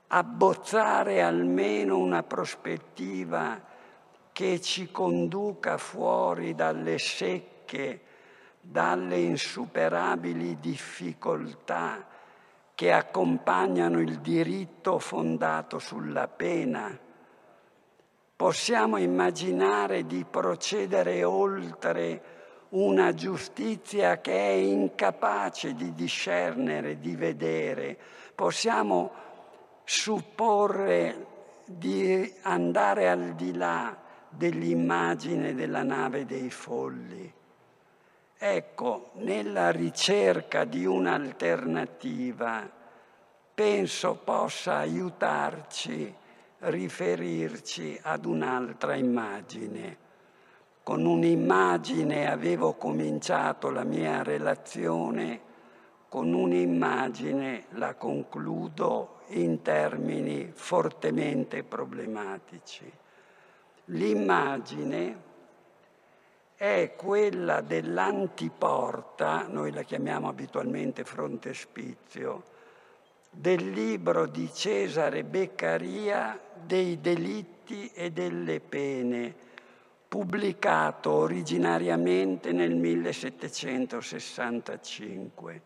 abbozzare 0.09 1.22
almeno 1.22 1.97
una 1.97 2.22
prospettiva 2.22 3.59
che 4.31 4.61
ci 4.61 4.91
conduca 4.91 5.79
fuori 5.79 6.55
dalle 6.55 6.99
secche, 6.99 8.03
dalle 8.61 9.16
insuperabili 9.16 10.61
difficoltà 10.61 12.07
che 12.74 12.93
accompagnano 12.93 13.99
il 13.99 14.18
diritto 14.18 14.99
fondato 14.99 15.79
sulla 15.79 16.29
pena. 16.29 16.95
Possiamo 18.37 18.99
immaginare 18.99 20.05
di 20.05 20.26
procedere 20.29 21.24
oltre 21.24 22.37
una 22.71 23.14
giustizia 23.14 24.21
che 24.21 24.33
è 24.33 24.53
incapace 24.53 25.75
di 25.75 25.95
discernere, 25.95 26.99
di 26.99 27.16
vedere. 27.16 27.97
Possiamo 28.35 29.12
supporre 29.85 31.27
di 31.64 32.35
andare 32.43 33.09
al 33.09 33.35
di 33.35 33.55
là 33.55 33.97
dell'immagine 34.29 35.55
della 35.55 35.83
nave 35.83 36.27
dei 36.27 36.51
folli. 36.51 37.33
Ecco, 38.37 39.11
nella 39.14 39.71
ricerca 39.71 40.64
di 40.64 40.85
un'alternativa 40.85 42.71
penso 43.55 44.21
possa 44.23 44.77
aiutarci 44.77 46.14
riferirci 46.61 47.99
ad 48.03 48.25
un'altra 48.25 48.95
immagine 48.95 50.07
con 50.89 51.05
un'immagine 51.05 52.30
avevo 52.30 52.72
cominciato 52.72 53.68
la 53.68 53.84
mia 53.84 54.22
relazione, 54.22 55.39
con 56.09 56.32
un'immagine 56.32 57.66
la 57.72 57.93
concludo 57.93 59.18
in 59.32 59.61
termini 59.61 60.51
fortemente 60.51 61.62
problematici. 61.62 62.91
L'immagine 63.84 65.16
è 66.55 66.95
quella 66.97 67.61
dell'antiporta, 67.61 69.45
noi 69.47 69.72
la 69.72 69.82
chiamiamo 69.82 70.26
abitualmente 70.30 71.05
frontespizio, 71.05 72.45
del 73.28 73.72
libro 73.72 74.24
di 74.24 74.51
Cesare 74.51 75.22
Beccaria 75.22 76.41
dei 76.64 76.99
delitti 76.99 77.91
e 77.93 78.11
delle 78.11 78.61
pene 78.61 79.48
pubblicato 80.09 81.11
originariamente 81.11 82.53
nel 82.53 82.75
1765. 82.75 85.63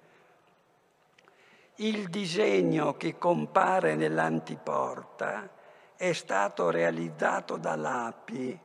Il 1.77 2.09
disegno 2.09 2.97
che 2.97 3.17
compare 3.19 3.95
nell'antiporta 3.95 5.49
è 5.97 6.13
stato 6.13 6.71
realizzato 6.71 7.57
da 7.57 7.77
Lapi, 7.77 8.59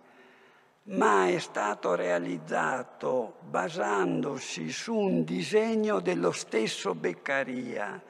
ma 0.85 1.27
è 1.27 1.37
stato 1.37 1.93
realizzato 1.93 3.35
basandosi 3.41 4.71
su 4.71 4.95
un 4.95 5.23
disegno 5.23 5.99
dello 5.99 6.31
stesso 6.31 6.95
Beccaria, 6.95 8.01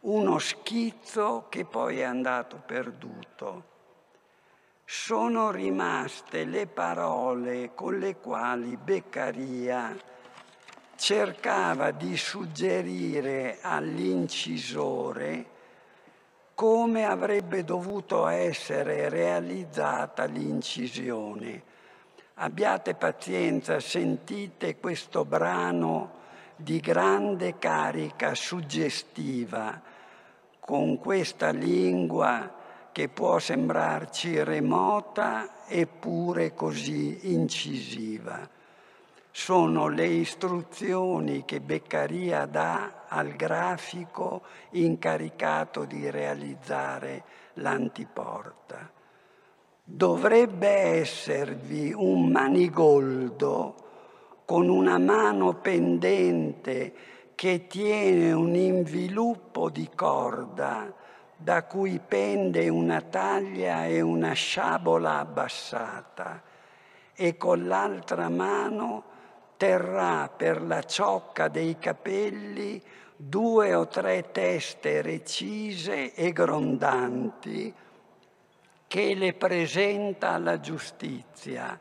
uno 0.00 0.38
schizzo 0.38 1.46
che 1.48 1.64
poi 1.64 2.00
è 2.00 2.04
andato 2.04 2.60
perduto 2.64 3.74
sono 4.88 5.50
rimaste 5.50 6.44
le 6.44 6.68
parole 6.68 7.72
con 7.74 7.98
le 7.98 8.18
quali 8.18 8.76
Beccaria 8.76 9.96
cercava 10.94 11.90
di 11.90 12.16
suggerire 12.16 13.58
all'incisore 13.62 15.44
come 16.54 17.04
avrebbe 17.04 17.64
dovuto 17.64 18.28
essere 18.28 19.08
realizzata 19.08 20.24
l'incisione. 20.24 21.62
Abbiate 22.34 22.94
pazienza, 22.94 23.80
sentite 23.80 24.78
questo 24.78 25.24
brano 25.24 26.12
di 26.54 26.78
grande 26.78 27.58
carica 27.58 28.36
suggestiva 28.36 29.82
con 30.60 30.96
questa 30.98 31.50
lingua 31.50 32.55
che 32.96 33.10
può 33.10 33.38
sembrarci 33.38 34.42
remota 34.42 35.66
eppure 35.66 36.54
così 36.54 37.30
incisiva. 37.30 38.48
Sono 39.30 39.88
le 39.88 40.06
istruzioni 40.06 41.44
che 41.44 41.60
Beccaria 41.60 42.46
dà 42.46 43.04
al 43.06 43.32
grafico 43.32 44.44
incaricato 44.70 45.84
di 45.84 46.08
realizzare 46.08 47.24
l'antiporta. 47.56 48.90
Dovrebbe 49.84 50.70
esservi 50.70 51.92
un 51.94 52.30
manigoldo 52.30 53.74
con 54.46 54.70
una 54.70 54.96
mano 54.96 55.52
pendente 55.56 56.94
che 57.34 57.66
tiene 57.66 58.32
un 58.32 58.54
inviluppo 58.54 59.68
di 59.68 59.86
corda 59.94 61.04
da 61.36 61.64
cui 61.64 62.00
pende 62.00 62.68
una 62.68 63.00
taglia 63.02 63.86
e 63.86 64.00
una 64.00 64.32
sciabola 64.32 65.18
abbassata 65.18 66.42
e 67.14 67.36
con 67.36 67.66
l'altra 67.66 68.28
mano 68.28 69.04
terrà 69.56 70.28
per 70.28 70.62
la 70.62 70.82
ciocca 70.82 71.48
dei 71.48 71.78
capelli 71.78 72.82
due 73.16 73.74
o 73.74 73.86
tre 73.86 74.30
teste 74.30 75.00
recise 75.00 76.14
e 76.14 76.32
grondanti 76.32 77.74
che 78.86 79.14
le 79.14 79.32
presenta 79.34 80.30
alla 80.30 80.60
giustizia, 80.60 81.78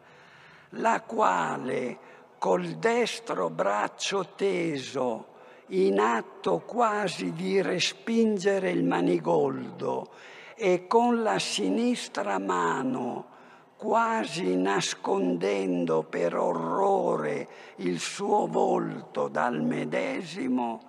la 0.69 1.01
quale 1.01 1.97
col 2.37 2.75
destro 2.75 3.49
braccio 3.49 4.33
teso 4.35 5.33
in 5.68 5.99
atto 5.99 6.59
quasi 6.59 7.34
di 7.34 7.61
respingere 7.61 8.70
il 8.70 8.84
manigoldo 8.84 10.11
e 10.55 10.88
con 10.88 11.24
la 11.24 11.39
sinistra 11.39 12.38
mano 12.39 13.34
quasi 13.78 14.55
nascondendo 14.55 16.03
per 16.03 16.36
orrore 16.36 17.47
il 17.78 17.99
suo 17.99 18.47
volto 18.47 19.28
dal 19.28 19.61
medesimo, 19.61 20.82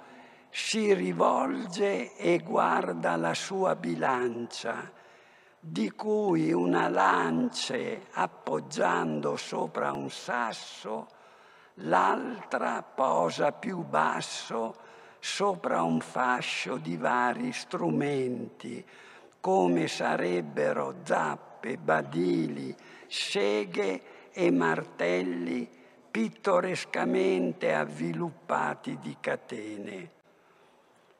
si 0.48 0.94
rivolge 0.94 2.16
e 2.16 2.38
guarda 2.38 3.16
la 3.16 3.34
sua 3.34 3.74
bilancia, 3.74 4.90
di 5.58 5.90
cui 5.90 6.52
una 6.52 6.88
lance 6.88 8.06
appoggiando 8.12 9.36
sopra 9.36 9.92
un 9.92 10.08
sasso 10.08 11.08
l'altra 11.80 12.82
posa 12.82 13.52
più 13.52 13.78
basso 13.82 14.74
sopra 15.18 15.82
un 15.82 16.00
fascio 16.00 16.76
di 16.76 16.96
vari 16.96 17.52
strumenti, 17.52 18.84
come 19.40 19.88
sarebbero 19.88 20.96
zappe, 21.02 21.76
badili, 21.76 22.74
seghe 23.06 24.30
e 24.32 24.50
martelli 24.50 25.68
pittorescamente 26.10 27.74
avviluppati 27.74 28.98
di 29.00 29.16
catene. 29.20 30.10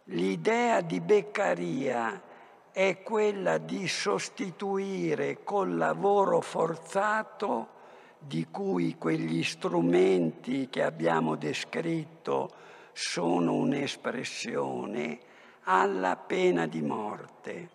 L'idea 0.04 0.80
di 0.80 1.00
Beccaria 1.00 2.22
è 2.70 3.02
quella 3.02 3.58
di 3.58 3.88
sostituire 3.88 5.42
col 5.42 5.76
lavoro 5.76 6.40
forzato 6.40 7.74
di 8.26 8.46
cui 8.50 8.96
quegli 8.98 9.42
strumenti 9.44 10.68
che 10.68 10.82
abbiamo 10.82 11.36
descritto 11.36 12.50
sono 12.92 13.54
un'espressione, 13.54 15.18
alla 15.68 16.16
pena 16.16 16.66
di 16.66 16.80
morte. 16.82 17.70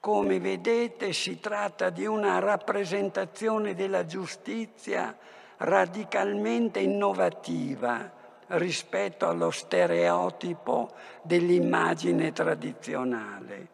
Come 0.00 0.40
vedete 0.40 1.12
si 1.12 1.38
tratta 1.38 1.90
di 1.90 2.06
una 2.06 2.38
rappresentazione 2.38 3.74
della 3.74 4.04
giustizia 4.04 5.16
radicalmente 5.58 6.80
innovativa 6.80 8.10
rispetto 8.48 9.28
allo 9.28 9.50
stereotipo 9.50 10.90
dell'immagine 11.22 12.32
tradizionale. 12.32 13.68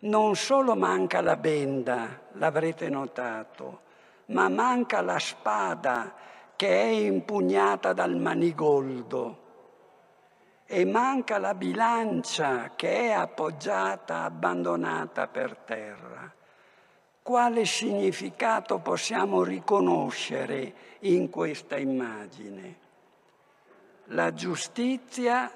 Non 0.00 0.36
solo 0.36 0.74
manca 0.74 1.20
la 1.20 1.36
benda, 1.36 2.20
l'avrete 2.32 2.88
notato, 2.88 3.80
ma 4.28 4.48
manca 4.48 5.00
la 5.00 5.18
spada 5.18 6.14
che 6.56 6.68
è 6.68 6.86
impugnata 6.86 7.92
dal 7.92 8.16
manigoldo 8.16 9.46
e 10.66 10.84
manca 10.84 11.38
la 11.38 11.54
bilancia 11.54 12.72
che 12.76 13.06
è 13.06 13.10
appoggiata, 13.10 14.24
abbandonata 14.24 15.28
per 15.28 15.56
terra. 15.64 16.30
Quale 17.22 17.64
significato 17.64 18.78
possiamo 18.78 19.42
riconoscere 19.42 20.74
in 21.00 21.30
questa 21.30 21.76
immagine? 21.76 22.86
La 24.06 24.32
giustizia 24.32 25.50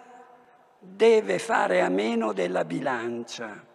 deve 0.79 1.39
fare 1.39 1.83
a 1.83 1.89
meno 1.89 2.33
della 2.33 2.65
bilancia 2.65 3.71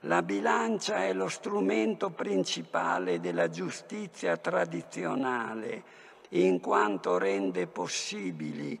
la 0.00 0.22
bilancia 0.22 1.04
è 1.04 1.12
lo 1.12 1.28
strumento 1.28 2.10
principale 2.10 3.20
della 3.20 3.48
giustizia 3.48 4.36
tradizionale, 4.36 5.82
in 6.30 6.60
quanto 6.60 7.18
rende 7.18 7.66
possibili 7.66 8.78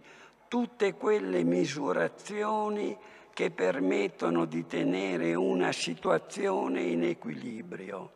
tutte 0.48 0.94
quelle 0.94 1.42
misurazioni 1.42 2.96
che 3.32 3.50
permettono 3.50 4.44
di 4.46 4.66
tenere 4.66 5.34
una 5.34 5.72
situazione 5.72 6.82
in 6.82 7.04
equilibrio. 7.04 8.12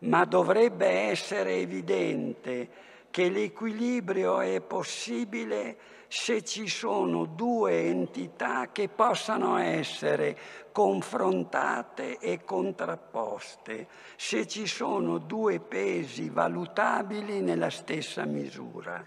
Ma 0.00 0.24
dovrebbe 0.24 0.88
essere 0.88 1.56
evidente 1.56 2.70
che 3.10 3.28
l'equilibrio 3.28 4.40
è 4.40 4.60
possibile 4.60 5.76
se 6.14 6.44
ci 6.44 6.68
sono 6.68 7.24
due 7.24 7.86
entità 7.86 8.68
che 8.70 8.90
possano 8.90 9.56
essere 9.56 10.36
confrontate 10.70 12.18
e 12.18 12.44
contrapposte, 12.44 13.86
se 14.16 14.46
ci 14.46 14.66
sono 14.66 15.16
due 15.16 15.58
pesi 15.58 16.28
valutabili 16.28 17.40
nella 17.40 17.70
stessa 17.70 18.26
misura. 18.26 19.02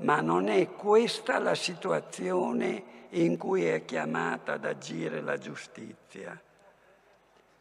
Ma 0.00 0.20
non 0.20 0.48
è 0.48 0.70
questa 0.72 1.38
la 1.38 1.54
situazione 1.54 2.82
in 3.12 3.38
cui 3.38 3.64
è 3.64 3.86
chiamata 3.86 4.52
ad 4.52 4.66
agire 4.66 5.22
la 5.22 5.38
giustizia. 5.38 6.38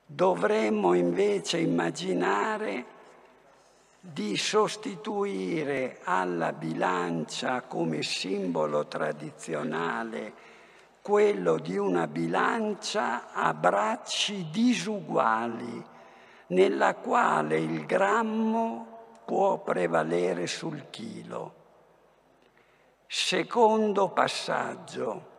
Dovremmo 0.05 0.95
invece 0.95 1.59
immaginare 1.59 2.97
di 4.01 4.37
sostituire 4.37 5.99
alla 6.03 6.53
bilancia 6.53 7.61
come 7.63 8.01
simbolo 8.01 8.87
tradizionale 8.87 10.47
quello 11.01 11.57
di 11.57 11.77
una 11.77 12.07
bilancia 12.07 13.31
a 13.33 13.53
bracci 13.53 14.49
disuguali, 14.51 15.83
nella 16.47 16.95
quale 16.95 17.57
il 17.57 17.85
grammo 17.85 19.21
può 19.25 19.57
prevalere 19.57 20.47
sul 20.47 20.89
chilo. 20.89 21.53
Secondo 23.07 24.09
passaggio. 24.09 25.37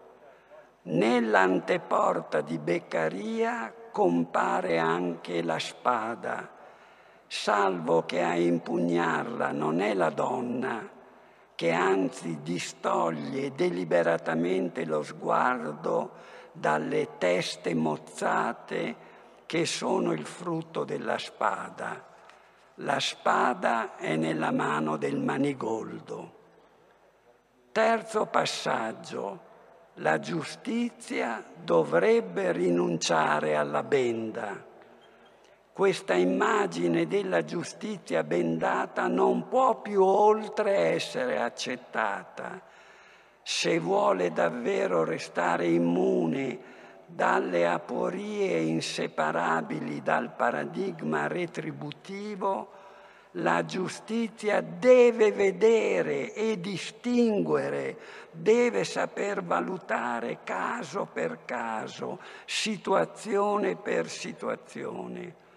Nell'anteporta 0.82 2.40
di 2.40 2.58
Beccaria 2.58 3.72
compare 3.92 4.78
anche 4.78 5.42
la 5.42 5.58
spada 5.58 6.58
salvo 7.32 8.06
che 8.06 8.24
a 8.24 8.34
impugnarla 8.34 9.52
non 9.52 9.80
è 9.80 9.94
la 9.94 10.10
donna, 10.10 10.84
che 11.54 11.70
anzi 11.70 12.40
distoglie 12.42 13.54
deliberatamente 13.54 14.84
lo 14.84 15.04
sguardo 15.04 16.10
dalle 16.50 17.18
teste 17.18 17.72
mozzate 17.72 18.96
che 19.46 19.64
sono 19.64 20.10
il 20.10 20.26
frutto 20.26 20.82
della 20.82 21.18
spada. 21.18 22.04
La 22.76 22.98
spada 22.98 23.94
è 23.94 24.16
nella 24.16 24.50
mano 24.50 24.96
del 24.96 25.20
manigoldo. 25.20 26.38
Terzo 27.70 28.26
passaggio. 28.26 29.48
La 29.94 30.18
giustizia 30.18 31.44
dovrebbe 31.62 32.50
rinunciare 32.50 33.54
alla 33.54 33.84
benda 33.84 34.66
questa 35.80 36.12
immagine 36.12 37.06
della 37.06 37.42
giustizia 37.42 38.22
bendata 38.22 39.06
non 39.06 39.48
può 39.48 39.80
più 39.80 40.04
oltre 40.04 40.76
essere 40.76 41.40
accettata 41.40 42.60
se 43.42 43.78
vuole 43.78 44.30
davvero 44.30 45.04
restare 45.04 45.68
immune 45.68 46.58
dalle 47.06 47.66
aporie 47.66 48.58
inseparabili 48.58 50.02
dal 50.02 50.34
paradigma 50.36 51.26
retributivo, 51.28 52.72
La 53.34 53.64
giustizia 53.64 54.60
deve 54.60 55.32
vedere 55.32 56.34
e 56.34 56.60
distinguere, 56.60 57.96
deve 58.32 58.84
saper 58.84 59.42
valutare 59.42 60.40
caso 60.44 61.08
per 61.10 61.44
caso, 61.46 62.18
situazione 62.44 63.76
per 63.76 64.08
situazione. 64.08 65.48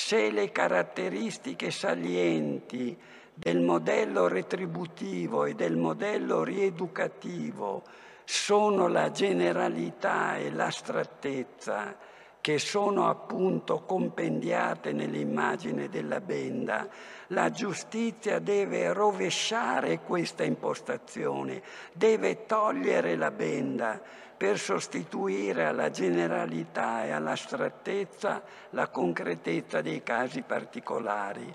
Se 0.00 0.30
le 0.30 0.52
caratteristiche 0.52 1.72
salienti 1.72 2.96
del 3.34 3.60
modello 3.60 4.28
retributivo 4.28 5.44
e 5.44 5.54
del 5.54 5.76
modello 5.76 6.44
rieducativo 6.44 7.82
sono 8.22 8.86
la 8.86 9.10
generalità 9.10 10.36
e 10.36 10.52
l'astrattezza 10.52 11.96
che 12.40 12.60
sono 12.60 13.08
appunto 13.08 13.82
compendiate 13.82 14.92
nell'immagine 14.92 15.88
della 15.88 16.20
benda. 16.20 16.88
La 17.26 17.50
giustizia 17.50 18.38
deve 18.38 18.92
rovesciare 18.92 19.98
questa 19.98 20.44
impostazione, 20.44 21.60
deve 21.92 22.46
togliere 22.46 23.16
la 23.16 23.32
benda 23.32 24.00
per 24.38 24.58
sostituire 24.58 25.66
alla 25.66 25.90
generalità 25.90 27.04
e 27.04 27.10
all'astrattezza 27.10 28.40
la 28.70 28.86
concretezza 28.86 29.82
dei 29.82 30.02
casi 30.04 30.42
particolari. 30.42 31.52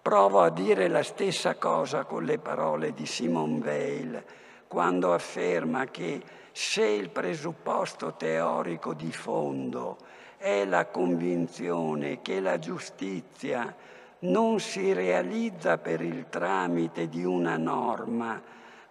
Provo 0.00 0.40
a 0.40 0.50
dire 0.50 0.88
la 0.88 1.02
stessa 1.02 1.56
cosa 1.56 2.04
con 2.04 2.24
le 2.24 2.38
parole 2.38 2.94
di 2.94 3.06
Simone 3.06 3.58
Weil 3.58 4.24
quando 4.68 5.12
afferma 5.12 5.86
che 5.86 6.22
se 6.52 6.84
il 6.84 7.10
presupposto 7.10 8.14
teorico 8.14 8.94
di 8.94 9.12
fondo 9.12 9.98
è 10.38 10.64
la 10.64 10.86
convinzione 10.86 12.22
che 12.22 12.40
la 12.40 12.58
giustizia 12.58 13.74
non 14.20 14.60
si 14.60 14.92
realizza 14.92 15.78
per 15.78 16.00
il 16.00 16.26
tramite 16.28 17.08
di 17.08 17.24
una 17.24 17.56
norma, 17.56 18.40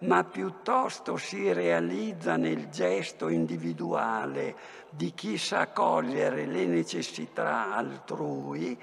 ma 0.01 0.23
piuttosto 0.23 1.17
si 1.17 1.51
realizza 1.53 2.35
nel 2.35 2.69
gesto 2.69 3.27
individuale 3.27 4.55
di 4.89 5.13
chi 5.13 5.37
sa 5.37 5.67
cogliere 5.67 6.45
le 6.45 6.65
necessità 6.65 7.73
altrui, 7.75 8.77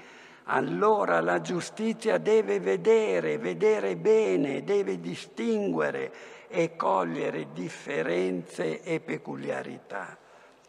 allora 0.45 1.21
la 1.21 1.41
giustizia 1.41 2.17
deve 2.17 2.59
vedere, 2.59 3.37
vedere 3.37 3.95
bene, 3.95 4.63
deve 4.63 4.99
distinguere 4.99 6.11
e 6.47 6.75
cogliere 6.75 7.47
differenze 7.53 8.81
e 8.81 8.99
peculiarità. 8.99 10.17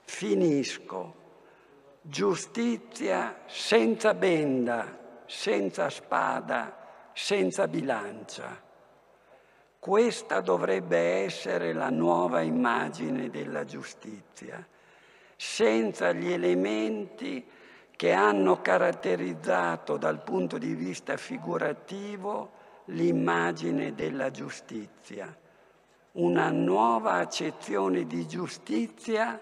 Finisco. 0.04 1.18
Giustizia 2.02 3.42
senza 3.46 4.14
benda, 4.14 4.98
senza 5.26 5.88
spada, 5.88 7.08
senza 7.12 7.68
bilancia. 7.68 8.68
Questa 9.80 10.40
dovrebbe 10.40 10.98
essere 11.24 11.72
la 11.72 11.88
nuova 11.88 12.42
immagine 12.42 13.30
della 13.30 13.64
giustizia, 13.64 14.62
senza 15.34 16.12
gli 16.12 16.30
elementi 16.30 17.42
che 17.96 18.12
hanno 18.12 18.60
caratterizzato 18.60 19.96
dal 19.96 20.22
punto 20.22 20.58
di 20.58 20.74
vista 20.74 21.16
figurativo 21.16 22.50
l'immagine 22.86 23.94
della 23.94 24.30
giustizia. 24.30 25.34
Una 26.12 26.50
nuova 26.50 27.12
accezione 27.12 28.06
di 28.06 28.28
giustizia 28.28 29.40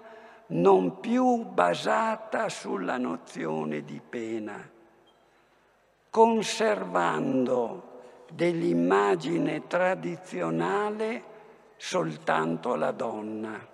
non 0.50 1.00
più 1.00 1.46
basata 1.46 2.48
sulla 2.48 2.96
nozione 2.96 3.82
di 3.82 4.00
pena, 4.08 4.70
conservando 6.10 7.87
dell'immagine 8.30 9.66
tradizionale 9.66 11.22
soltanto 11.76 12.74
la 12.74 12.90
donna. 12.90 13.66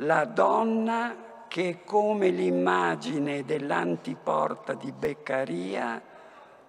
La 0.00 0.24
donna 0.24 1.44
che 1.48 1.80
come 1.84 2.28
l'immagine 2.28 3.44
dell'antiporta 3.44 4.74
di 4.74 4.92
Beccaria 4.92 6.02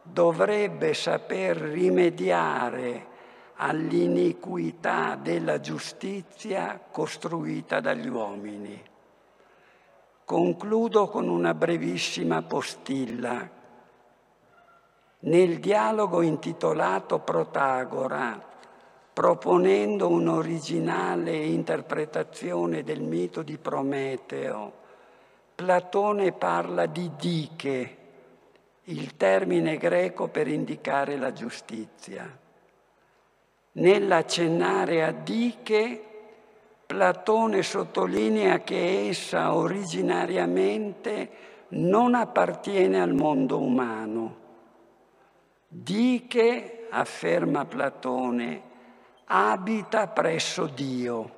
dovrebbe 0.01 0.93
saper 0.93 1.57
rimediare 1.57 3.15
all'iniquità 3.55 5.15
della 5.15 5.59
giustizia 5.59 6.79
costruita 6.91 7.79
dagli 7.79 8.07
uomini. 8.07 8.81
Concludo 10.23 11.07
con 11.07 11.27
una 11.27 11.53
brevissima 11.53 12.41
postilla. 12.41 13.56
Nel 15.19 15.57
dialogo 15.57 16.21
intitolato 16.21 17.17
Protagora, 17.19 18.39
proponendo 19.11 20.07
un'originale 20.09 21.35
interpretazione 21.35 22.83
del 22.83 23.01
mito 23.01 23.41
di 23.41 23.57
Prometeo, 23.57 24.73
Platone 25.55 26.33
parla 26.33 26.85
di 26.85 27.09
diche, 27.17 27.97
il 28.83 29.17
termine 29.17 29.77
greco 29.77 30.27
per 30.27 30.47
indicare 30.47 31.17
la 31.17 31.33
giustizia. 31.33 32.37
Nell'accennare 33.71 35.03
a 35.03 35.11
diche, 35.11 36.03
Platone 36.85 37.63
sottolinea 37.63 38.59
che 38.59 39.09
essa 39.09 39.55
originariamente 39.55 41.29
non 41.69 42.13
appartiene 42.13 43.01
al 43.01 43.13
mondo 43.15 43.59
umano. 43.59 44.45
Diche, 45.79 46.87
afferma 46.89 47.65
Platone, 47.65 48.61
abita 49.25 50.07
presso 50.07 50.65
Dio 50.65 51.35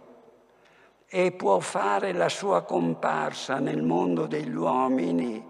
e 1.07 1.33
può 1.33 1.59
fare 1.59 2.13
la 2.13 2.29
sua 2.29 2.61
comparsa 2.61 3.59
nel 3.59 3.83
mondo 3.83 4.27
degli 4.27 4.55
uomini 4.55 5.45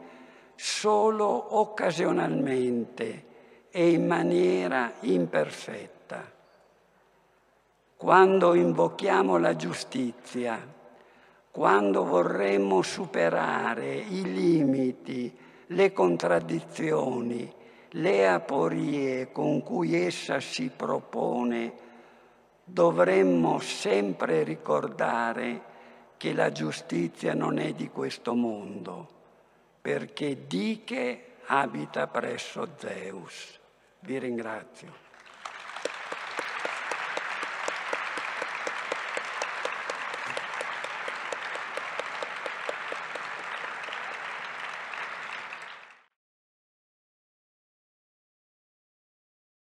solo 0.56 1.60
occasionalmente 1.60 3.26
e 3.70 3.92
in 3.92 4.08
maniera 4.08 4.94
imperfetta. 5.02 6.26
Quando 7.96 8.56
invochiamo 8.56 9.38
la 9.38 9.56
giustizia, 9.56 10.60
quando 11.52 12.06
vorremmo 12.06 12.82
superare 12.82 13.94
i 13.94 14.24
limiti, 14.24 15.38
le 15.68 15.94
contraddizioni, 15.94 17.58
le 17.92 18.28
aporie 18.28 19.32
con 19.32 19.64
cui 19.64 19.96
essa 19.96 20.40
si 20.40 20.70
propone, 20.76 21.74
dovremmo 22.64 23.60
sempre 23.60 24.44
ricordare 24.44 25.62
che 26.18 26.34
la 26.34 26.52
giustizia 26.52 27.34
non 27.34 27.58
è 27.58 27.74
di 27.74 27.90
questo 27.90 28.34
mondo, 28.36 29.08
perché 29.82 30.46
Diche 30.46 31.38
abita 31.46 32.08
presso 32.08 32.68
Zeus. 32.78 33.60
Vi 34.02 34.20
ringrazio. 34.20 35.09